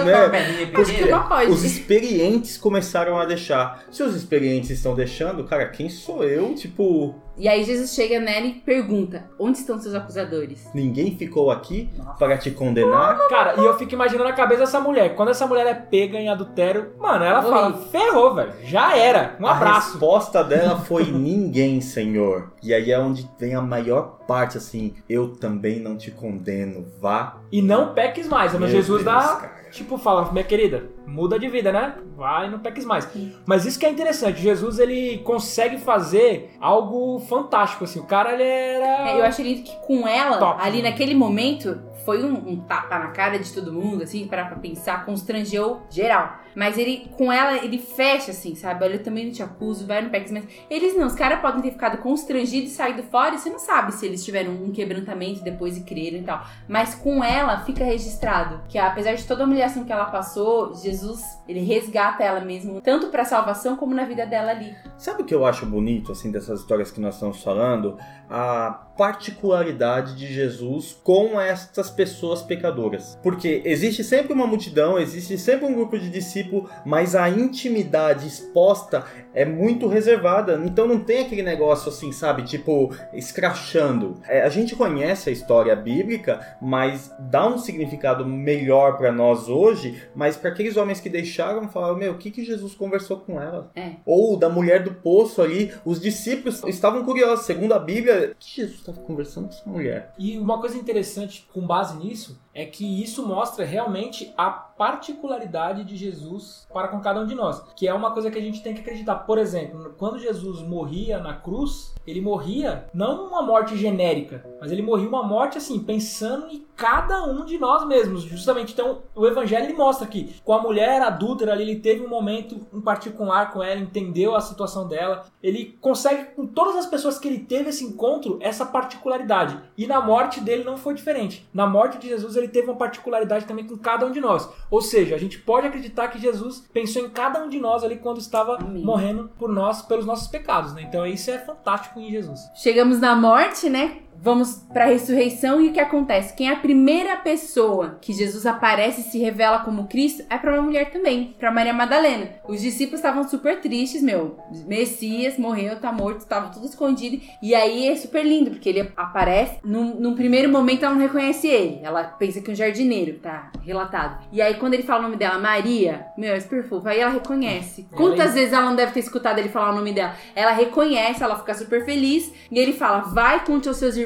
[0.04, 0.66] Né?
[0.72, 1.50] Porque Não pode.
[1.50, 3.84] os experientes começaram a deixar.
[3.90, 6.54] Se os experientes estão deixando, cara, quem sou eu?
[6.54, 10.68] Tipo, E aí Jesus chega nela e pergunta: Onde estão seus acusadores?
[10.72, 13.18] ninguém ficou aqui para te condenar?
[13.28, 15.16] Cara, e eu fico imaginando a cabeça dessa mulher.
[15.16, 17.88] Quando essa mulher é pega em adultério, mano, ela fala, Horrível.
[17.88, 18.52] ferrou, velho.
[18.62, 19.36] Já era.
[19.40, 19.90] Um A abraço.
[19.92, 22.52] resposta dela foi ninguém, Senhor.
[22.62, 27.38] E aí é onde vem a maior parte, assim, eu também não te condeno, vá.
[27.50, 28.52] E não peques mais.
[28.52, 29.63] Mas Meu Jesus Deus, dá, cara.
[29.74, 31.96] Tipo, fala, minha querida, muda de vida, né?
[32.16, 33.08] Vai, não peques mais.
[33.44, 34.40] Mas isso que é interessante.
[34.40, 37.98] Jesus, ele consegue fazer algo fantástico, assim.
[37.98, 39.10] O cara, ele era...
[39.10, 40.60] É, eu achei lindo que com ela, Top.
[40.62, 44.56] ali naquele momento, foi um, um tapa na cara de todo mundo, assim, para pra
[44.56, 46.38] pensar, constrangeu geral.
[46.54, 48.84] Mas ele, com ela, ele fecha, assim, sabe?
[48.84, 51.60] Olha, eu também não te acuso, vai no PEX, mas eles não, os caras podem
[51.60, 55.42] ter ficado constrangidos e saído fora, e você não sabe se eles tiveram um quebrantamento
[55.42, 56.44] depois e creram e tal.
[56.68, 61.22] Mas com ela, fica registrado que apesar de toda a humilhação que ela passou, Jesus,
[61.48, 64.74] ele resgata ela mesmo, tanto pra salvação como na vida dela ali.
[64.96, 67.98] Sabe o que eu acho bonito, assim, dessas histórias que nós estamos falando?
[68.28, 73.18] A particularidade de Jesus com essas pessoas pecadoras.
[73.22, 79.04] Porque existe sempre uma multidão, existe sempre um grupo de discípulos, mas a intimidade exposta
[79.32, 80.60] é muito reservada.
[80.64, 82.42] Então não tem aquele negócio assim, sabe?
[82.42, 84.16] Tipo, escrachando.
[84.28, 90.02] É, a gente conhece a história bíblica, mas dá um significado melhor para nós hoje,
[90.14, 93.70] mas para aqueles homens que deixaram, falaram, meu, o que, que Jesus conversou com ela?
[93.74, 93.92] É.
[94.04, 97.46] Ou da mulher do poço ali, os discípulos estavam curiosos.
[97.46, 100.12] Segundo a Bíblia, o que Jesus estava conversando com essa mulher?
[100.18, 105.96] E uma coisa interessante com base nisso é que isso mostra realmente a particularidade de
[105.96, 108.74] Jesus para com cada um de nós, que é uma coisa que a gente tem
[108.74, 109.16] que acreditar.
[109.16, 114.82] Por exemplo, quando Jesus morria na cruz, ele morria não uma morte genérica, mas ele
[114.82, 118.22] morria uma morte assim, pensando em cada um de nós mesmos.
[118.22, 122.08] Justamente, então, o evangelho ele mostra que com a mulher adúltera ali, ele teve um
[122.08, 127.18] momento em particular com ela, entendeu a situação dela, ele consegue com todas as pessoas
[127.18, 129.58] que ele teve esse encontro, essa particularidade.
[129.76, 131.48] E na morte dele não foi diferente.
[131.54, 134.48] Na morte de Jesus ele teve uma particularidade também com cada um de nós.
[134.70, 137.96] Ou seja, a gente pode acreditar que Jesus pensou em cada um de nós ali
[137.96, 138.84] quando estava Amém.
[138.84, 140.82] morrendo por nós, pelos nossos pecados, né?
[140.82, 142.40] Então isso é fantástico em Jesus.
[142.54, 143.98] Chegamos na morte, né?
[144.20, 146.34] Vamos pra ressurreição e o que acontece?
[146.34, 150.52] Quem é a primeira pessoa que Jesus aparece e se revela como Cristo é pra
[150.54, 152.30] uma mulher também, pra Maria Madalena.
[152.48, 154.38] Os discípulos estavam super tristes, meu.
[154.66, 157.20] Messias morreu, tá morto, estava tudo escondido.
[157.42, 159.58] E aí é super lindo, porque ele aparece.
[159.62, 161.80] Num, num primeiro momento ela não reconhece ele.
[161.82, 164.24] Ela pensa que é um jardineiro, tá relatado.
[164.32, 166.88] E aí quando ele fala o nome dela, Maria, meu, é super fofo.
[166.88, 167.86] Aí ela reconhece.
[167.94, 170.14] Quantas Ela- vezes ela não deve ter escutado ele falar o nome dela?
[170.34, 172.32] Ela reconhece, ela fica super feliz.
[172.50, 174.03] E ele fala: vai, conte aos seus irmãos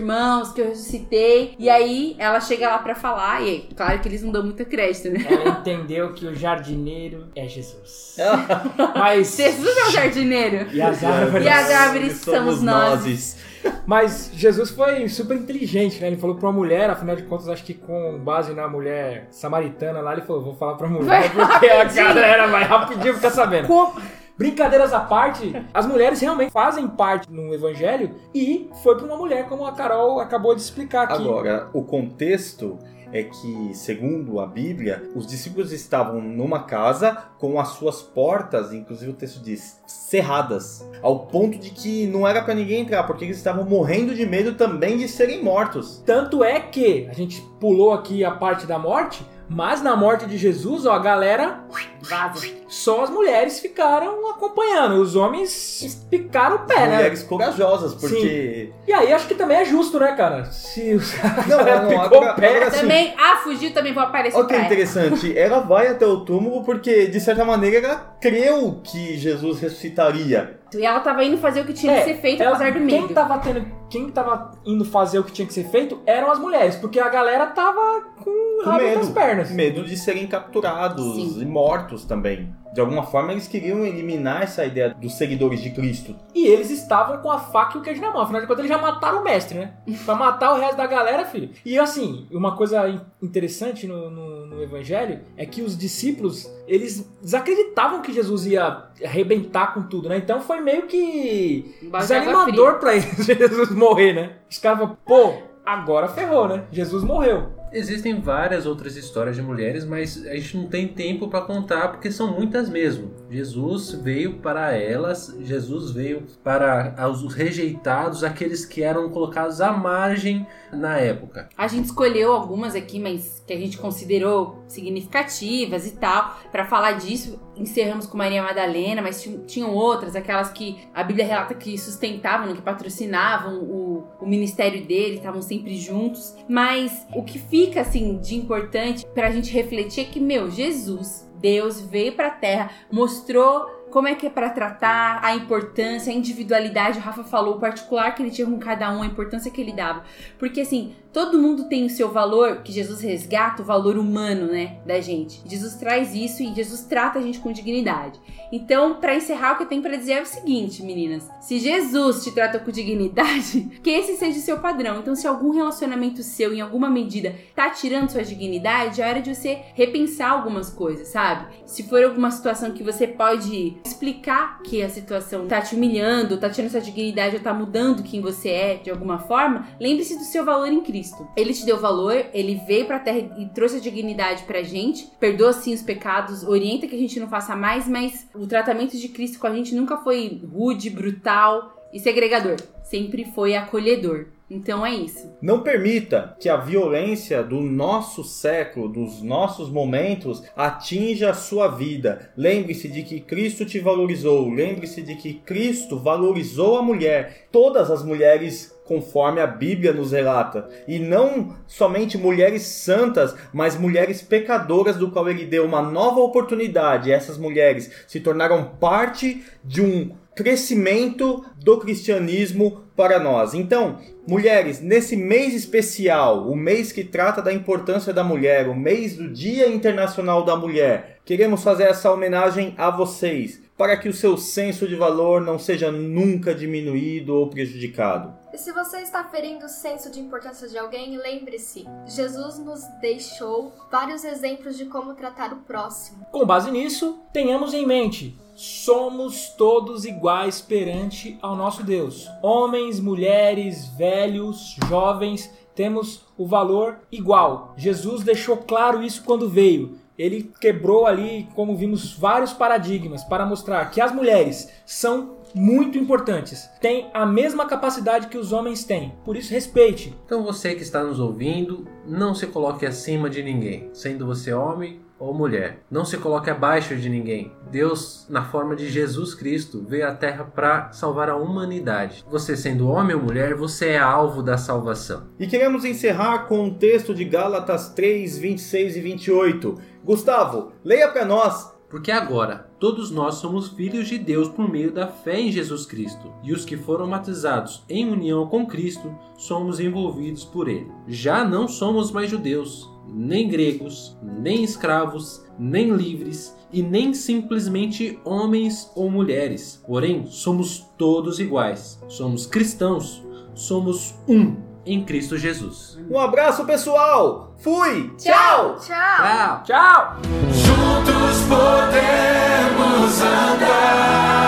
[0.55, 1.55] que eu ressuscitei.
[1.59, 3.43] E aí ela chega lá pra falar.
[3.43, 5.25] E aí, claro que eles não dão muito crédito, né?
[5.29, 8.17] Ela entendeu que o jardineiro é Jesus.
[8.97, 10.67] Mas Jesus é o jardineiro.
[10.73, 13.05] e as árvores E as árvores somos nós.
[13.05, 13.49] nós.
[13.87, 16.07] Mas Jesus foi super inteligente, né?
[16.07, 20.01] Ele falou pra uma mulher, afinal de contas, acho que com base na mulher samaritana
[20.01, 22.05] lá, ele falou: vou falar pra mulher, Vai porque a rapidinho.
[22.07, 23.67] galera vai rapidinho ficar sabendo.
[23.67, 23.93] Com-
[24.39, 29.49] Brincadeiras à parte, as mulheres realmente fazem parte no evangelho e foi pra uma mulher,
[29.49, 31.23] como a Carol acabou de explicar aqui.
[31.23, 32.79] Agora, o contexto
[33.13, 39.11] é que, segundo a Bíblia, os discípulos estavam numa casa com as suas portas, inclusive
[39.11, 43.39] o texto diz, cerradas, ao ponto de que não era pra ninguém entrar, porque eles
[43.39, 46.03] estavam morrendo de medo também de serem mortos.
[46.07, 50.37] Tanto é que a gente pulou aqui a parte da morte, mas na morte de
[50.37, 51.61] Jesus, ó, a galera,
[52.03, 52.47] Vaza.
[52.69, 56.97] só as mulheres ficaram acompanhando, os homens picaram o pé, né?
[56.97, 58.71] Mulheres corajosas, porque...
[58.87, 60.45] E aí acho que também é justo, né, cara?
[60.47, 61.13] Se os
[61.49, 62.57] Não, caras não, picou agora- o pé.
[62.57, 62.81] agora sim.
[62.81, 67.07] Também, ah, fugiu, também vou aparecer Olha que interessante, ela vai até o túmulo porque,
[67.07, 70.59] de certa maneira, ela creu que Jesus ressuscitaria.
[70.75, 72.87] E ela tava indo fazer o que tinha É, que ser feito, ela- apesar do
[72.87, 73.15] quem medo.
[73.15, 76.77] tava tendo, quem tava indo fazer o que tinha que ser feito eram as mulheres,
[76.77, 78.99] porque a galera tava com Com rabo medo.
[79.01, 79.51] das pernas.
[79.51, 81.41] Medo de serem capturados Sim.
[81.41, 82.53] e mortos também.
[82.79, 86.15] De alguma forma, eles queriam eliminar essa ideia dos seguidores de Cristo.
[86.33, 88.23] E eles estavam com a faca e o queijo na mão.
[88.23, 89.73] Afinal de contas, eles já mataram o mestre, né?
[90.07, 91.51] Pra matar o resto da galera, filho.
[91.65, 97.05] E assim, uma coisa in- interessante no, no- no evangelho é que os discípulos, eles
[97.21, 100.17] desacreditavam que Jesus ia arrebentar com tudo, né?
[100.17, 104.33] Então foi meio que desanimador pra eles Jesus morrer, né?
[104.49, 105.33] Os caras falaram, pô,
[105.67, 106.63] agora ferrou, né?
[106.71, 107.58] Jesus morreu.
[107.73, 112.11] Existem várias outras histórias de mulheres, mas a gente não tem tempo para contar porque
[112.11, 113.11] são muitas mesmo.
[113.31, 120.47] Jesus veio para elas, Jesus veio para os rejeitados, aqueles que eram colocados à margem
[120.73, 121.49] na época.
[121.57, 126.93] A gente escolheu algumas aqui, mas que a gente considerou significativas e tal, pra falar
[126.93, 127.39] disso.
[127.59, 132.63] Encerramos com Maria Madalena, mas tinham, outras, aquelas que a Bíblia relata que sustentavam, que
[132.63, 136.37] patrocinavam o, o ministério dele, estavam sempre juntos.
[136.49, 141.81] Mas o que fica assim de importante pra gente refletir é que, meu, Jesus, Deus
[141.81, 146.99] veio pra terra, mostrou como é que é pra tratar, a importância, a individualidade.
[146.99, 149.73] O Rafa falou o particular que ele tinha com cada um, a importância que ele
[149.73, 150.05] dava.
[150.39, 154.79] Porque assim, todo mundo tem o seu valor, que Jesus resgata, o valor humano, né,
[154.87, 155.43] da gente.
[155.47, 158.21] Jesus traz isso e Jesus trata a gente com dignidade.
[158.53, 161.29] Então, pra encerrar, o que eu tenho pra dizer é o seguinte, meninas.
[161.41, 165.01] Se Jesus te trata com dignidade, que esse seja o seu padrão.
[165.01, 169.35] Então, se algum relacionamento seu, em alguma medida, tá tirando sua dignidade, é hora de
[169.35, 171.47] você repensar algumas coisas, sabe?
[171.67, 176.49] Se for alguma situação que você pode explicar que a situação tá te humilhando, tá
[176.51, 180.45] tirando sua dignidade ou tá mudando quem você é de alguma forma, lembre-se do seu
[180.45, 181.27] valor em Cristo.
[181.37, 185.53] Ele te deu valor, ele veio pra terra e trouxe a dignidade pra gente, perdoa
[185.53, 189.39] sim os pecados, orienta que a gente não faça mais, mas o tratamento de Cristo
[189.39, 194.38] com a gente nunca foi rude, brutal e segregador, sempre foi acolhedor.
[194.51, 195.31] Então é isso.
[195.43, 202.31] Não permita que a violência do nosso século, dos nossos momentos, atinja a sua vida.
[202.37, 204.49] Lembre-se de que Cristo te valorizou.
[204.49, 207.49] Lembre-se de que Cristo valorizou a mulher.
[207.53, 210.67] Todas as mulheres conforme a Bíblia nos relata.
[210.89, 217.13] E não somente mulheres santas, mas mulheres pecadoras, do qual ele deu uma nova oportunidade.
[217.13, 223.55] Essas mulheres se tornaram parte de um crescimento do cristianismo para nós.
[223.55, 229.17] Então, mulheres, nesse mês especial, o mês que trata da importância da mulher, o mês
[229.17, 234.37] do Dia Internacional da Mulher, queremos fazer essa homenagem a vocês, para que o seu
[234.37, 238.33] senso de valor não seja nunca diminuído ou prejudicado.
[238.55, 243.73] E se você está ferindo o senso de importância de alguém, lembre-se: Jesus nos deixou
[243.91, 246.25] vários exemplos de como tratar o próximo.
[246.31, 252.29] Com base nisso, tenhamos em mente: somos todos iguais perante ao nosso Deus.
[252.43, 257.73] Homens, mulheres, velhos, jovens, temos o valor igual.
[257.77, 259.97] Jesus deixou claro isso quando veio.
[260.19, 266.69] Ele quebrou ali, como vimos, vários paradigmas para mostrar que as mulheres são muito importantes,
[266.81, 269.13] têm a mesma capacidade que os homens têm.
[269.25, 270.13] Por isso, respeite.
[270.27, 275.01] Então você que está nos ouvindo, não se coloque acima de ninguém, sendo você homem
[275.19, 275.83] ou mulher.
[275.91, 277.53] Não se coloque abaixo de ninguém.
[277.71, 282.25] Deus, na forma de Jesus Cristo, veio à Terra para salvar a humanidade.
[282.31, 285.29] Você sendo homem ou mulher, você é alvo da salvação.
[285.39, 289.75] E queremos encerrar com um texto de Gálatas 3, 26 e 28.
[290.05, 291.77] Gustavo, leia para nós.
[291.89, 296.31] Porque agora todos nós somos filhos de Deus por meio da fé em Jesus Cristo,
[296.43, 300.93] e os que foram batizados em união com Cristo somos envolvidos por Ele.
[301.07, 308.91] Já não somos mais judeus, nem gregos, nem escravos, nem livres e nem simplesmente homens
[308.95, 309.83] ou mulheres.
[309.87, 311.99] Porém, somos todos iguais.
[312.09, 313.23] Somos cristãos,
[313.55, 315.99] somos um em Cristo Jesus.
[316.11, 317.55] Um abraço, pessoal.
[317.59, 318.11] Fui.
[318.17, 318.77] Tchau.
[318.77, 318.83] Tchau!
[318.87, 319.63] Tchau!
[319.65, 320.17] Tchau!
[320.53, 324.39] Juntos podemos andar.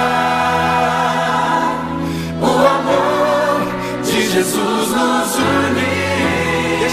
[2.40, 4.69] O amor de Jesus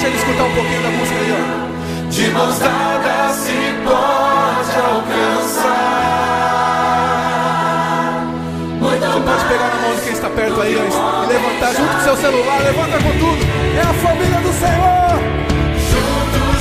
[0.08, 2.10] ele escutar um pouquinho da música aí, ó.
[2.10, 3.52] De mãos dadas se
[3.84, 5.88] pode alcançar.
[8.80, 11.94] Muito Você pode pegar na mão de quem está perto aí, ó, e levantar junto
[11.94, 12.60] com seu celular.
[12.64, 13.46] Levanta com tudo.
[13.76, 15.20] É a família do Senhor.
[15.92, 16.58] Juntos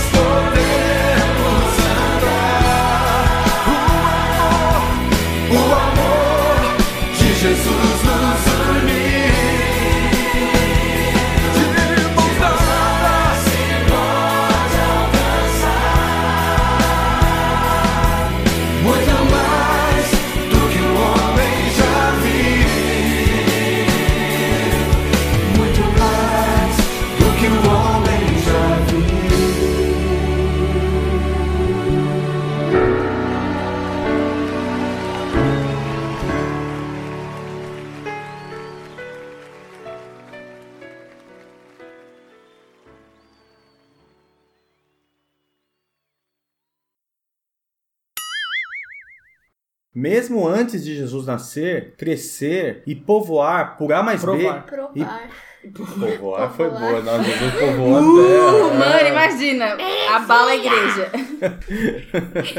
[49.96, 54.66] Mesmo antes de Jesus nascer, crescer e povoar por A mais Provar.
[54.66, 54.70] B.
[54.70, 55.28] Provar.
[55.74, 58.74] Povoar foi boa, não, Jesus povoou a Uh, terra.
[58.78, 59.76] mano, imagina!
[60.14, 61.10] Abala a igreja.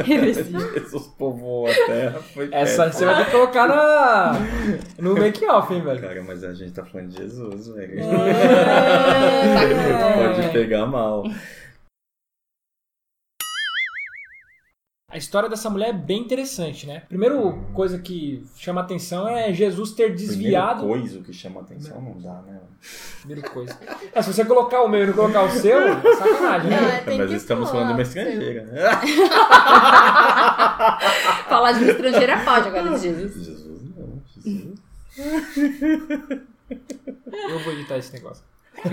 [0.74, 2.20] Jesus povoou a terra.
[2.34, 3.00] Foi Essa péssimo.
[3.00, 4.34] você vai ter que colocar na,
[5.00, 6.02] no make-off, hein, velho?
[6.02, 7.98] Cara, mas a gente tá falando de Jesus, velho.
[10.18, 11.24] Pode pegar mal.
[15.18, 17.02] A história dessa mulher é bem interessante, né?
[17.10, 20.82] Primeiro coisa que chama atenção é Jesus ter desviado.
[20.82, 22.60] Primeira coisa que chama atenção não dá, né?
[23.22, 23.76] Primeira coisa.
[24.14, 25.80] É, se você colocar o meu e não colocar o seu,
[26.18, 26.98] sacanagem, Não, né?
[26.98, 28.84] é, tem Mas estamos falando de uma estrangeira, né?
[31.50, 33.44] Falar de uma estrangeira pode agora de Jesus.
[33.44, 34.22] Jesus não.
[34.36, 34.78] Jesus.
[37.50, 38.44] Eu vou editar esse negócio.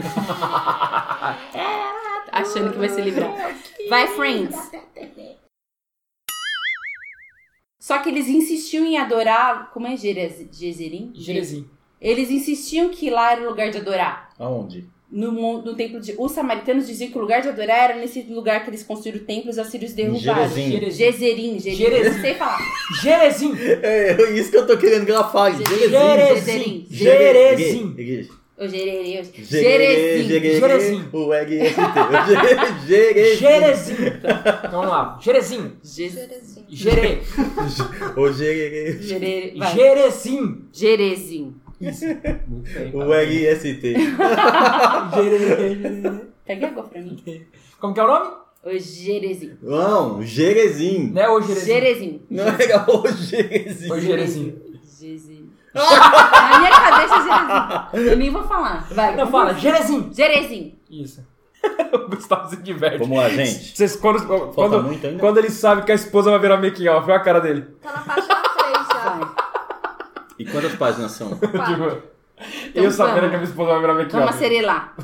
[2.33, 3.31] Achando que vai se livrar.
[3.91, 4.57] Vai, Friends.
[7.85, 9.71] Só que eles insistiam em adorar.
[9.71, 11.11] Como é Jerez- Gezerim?
[11.15, 11.69] Jerezinho.
[12.01, 14.31] Eles insistiam que lá era o lugar de adorar.
[14.39, 14.87] Aonde?
[15.13, 15.31] No,
[15.61, 16.15] no templo de.
[16.19, 19.57] Os samaritanos diziam que o lugar de adorar era nesse lugar que eles construíram templos,
[19.57, 20.49] os assírios derrubaram.
[20.97, 21.59] Gezerim.
[21.59, 22.15] Jerezinho.
[22.15, 22.59] Não sei falar.
[23.03, 23.55] Jerezinho.
[23.83, 25.59] É isso que eu tô querendo que ela fale.
[25.59, 25.91] Jerezinho.
[25.91, 26.87] Jerezinho.
[26.91, 27.95] Jerezinho.
[28.57, 29.21] O Jererê.
[29.21, 31.09] o- Jerezinho.
[31.13, 31.81] O RST.
[32.11, 33.37] O Jerezinho.
[33.37, 34.07] Jerezinho.
[34.09, 35.19] Então vamos lá.
[35.21, 35.73] Jerezinho.
[35.83, 36.67] Jerezinho.
[36.69, 37.23] Jere.
[38.17, 39.03] O Jererê.
[39.03, 39.55] Jererê.
[39.59, 39.75] Vai.
[39.75, 40.69] Jerezinho.
[40.73, 41.55] Jerezinho.
[41.81, 42.91] Bem.
[42.95, 43.83] O RST.
[45.15, 46.21] Jere.
[46.47, 47.17] Pega água pra mim.
[47.81, 48.31] Como que é o nome?
[48.65, 49.59] O Jerezinho.
[49.63, 51.13] Não, Jerezinho.
[51.13, 51.67] Né, ô Jerezinho?
[51.67, 52.23] Jerezinho.
[52.31, 54.01] Não era o Jerezinho.
[54.01, 54.63] Jerezinho.
[55.01, 55.44] Jerezinho.
[55.75, 58.11] Na minha cabeça, Jerezinho.
[58.11, 58.87] Eu nem vou falar.
[58.91, 59.17] Vai.
[59.17, 59.55] Não, fala.
[59.55, 60.11] Jerezinho.
[60.15, 60.75] Jerezinho.
[60.89, 61.27] Isso.
[61.93, 62.99] o Gustavo se diverte.
[62.99, 63.77] Vamos lá, gente.
[63.77, 65.19] Vocês, quando, Falta quando, muito ainda?
[65.19, 67.63] quando ele sabe que a esposa vai virar making off, olha a cara dele.
[67.83, 69.35] Tá na página 3 já.
[70.39, 71.31] E quantas páginas são?
[71.31, 72.15] Quatro.
[72.35, 73.31] Tipo, eu sabendo vamos.
[73.31, 74.37] que a minha esposa vai virar making Vamos off.
[74.37, 74.95] acerelar.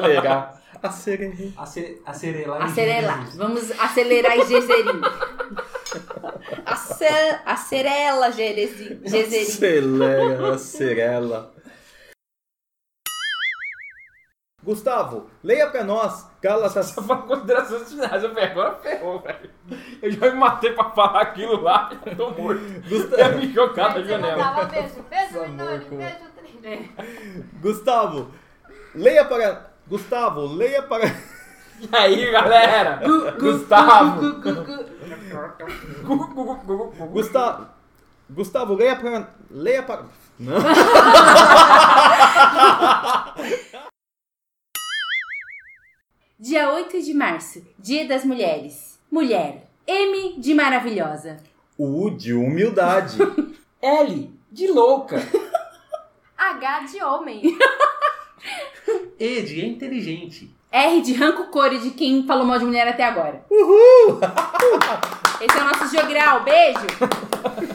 [0.00, 0.54] Legal.
[0.65, 1.50] A Sererê.
[1.58, 2.62] Ace- Acerelar.
[2.62, 3.36] Acerelar.
[3.36, 5.00] Vamos acelerar em Gezerim.
[6.66, 8.30] Ace- Acerela.
[8.32, 9.00] Gezerim.
[9.04, 11.54] Acelera, Serela.
[14.62, 16.86] Gustavo, leia pra nós Gálatas.
[16.86, 19.50] Só pra considerações finais, eu falei, agora ferrou, velho.
[20.02, 22.62] Eu já me matei pra falar aquilo lá, eu tô morto.
[23.16, 24.64] Ia me jogar Você janela.
[24.64, 25.04] beijo.
[25.08, 25.84] Beijo, Minori.
[25.84, 26.90] como- Beijo, Trini.
[27.60, 28.32] Gustavo,
[28.94, 29.65] leia para.
[29.88, 31.06] Gustavo, leia para.
[31.06, 33.00] E aí, galera?
[33.38, 34.20] Gustavo.
[34.20, 34.84] Gu, gu, gu.
[36.04, 37.06] Gu, gu, gu, gu, gu.
[37.06, 37.66] Gustavo.
[38.28, 39.28] Gustavo, leia para.
[39.50, 40.04] Leia para.
[40.38, 40.56] Não.
[46.38, 48.98] Dia 8 de março, Dia das Mulheres.
[49.10, 49.70] Mulher.
[49.86, 51.38] M de maravilhosa.
[51.78, 53.16] U de humildade.
[53.80, 55.16] L, de louca.
[56.36, 57.56] H de homem.
[59.18, 60.50] E de inteligente.
[60.70, 63.44] R de ranco core de quem falou mal de mulher até agora.
[63.50, 64.20] Uhul!
[65.40, 66.44] Esse é o nosso jogral.
[66.44, 66.86] Beijo!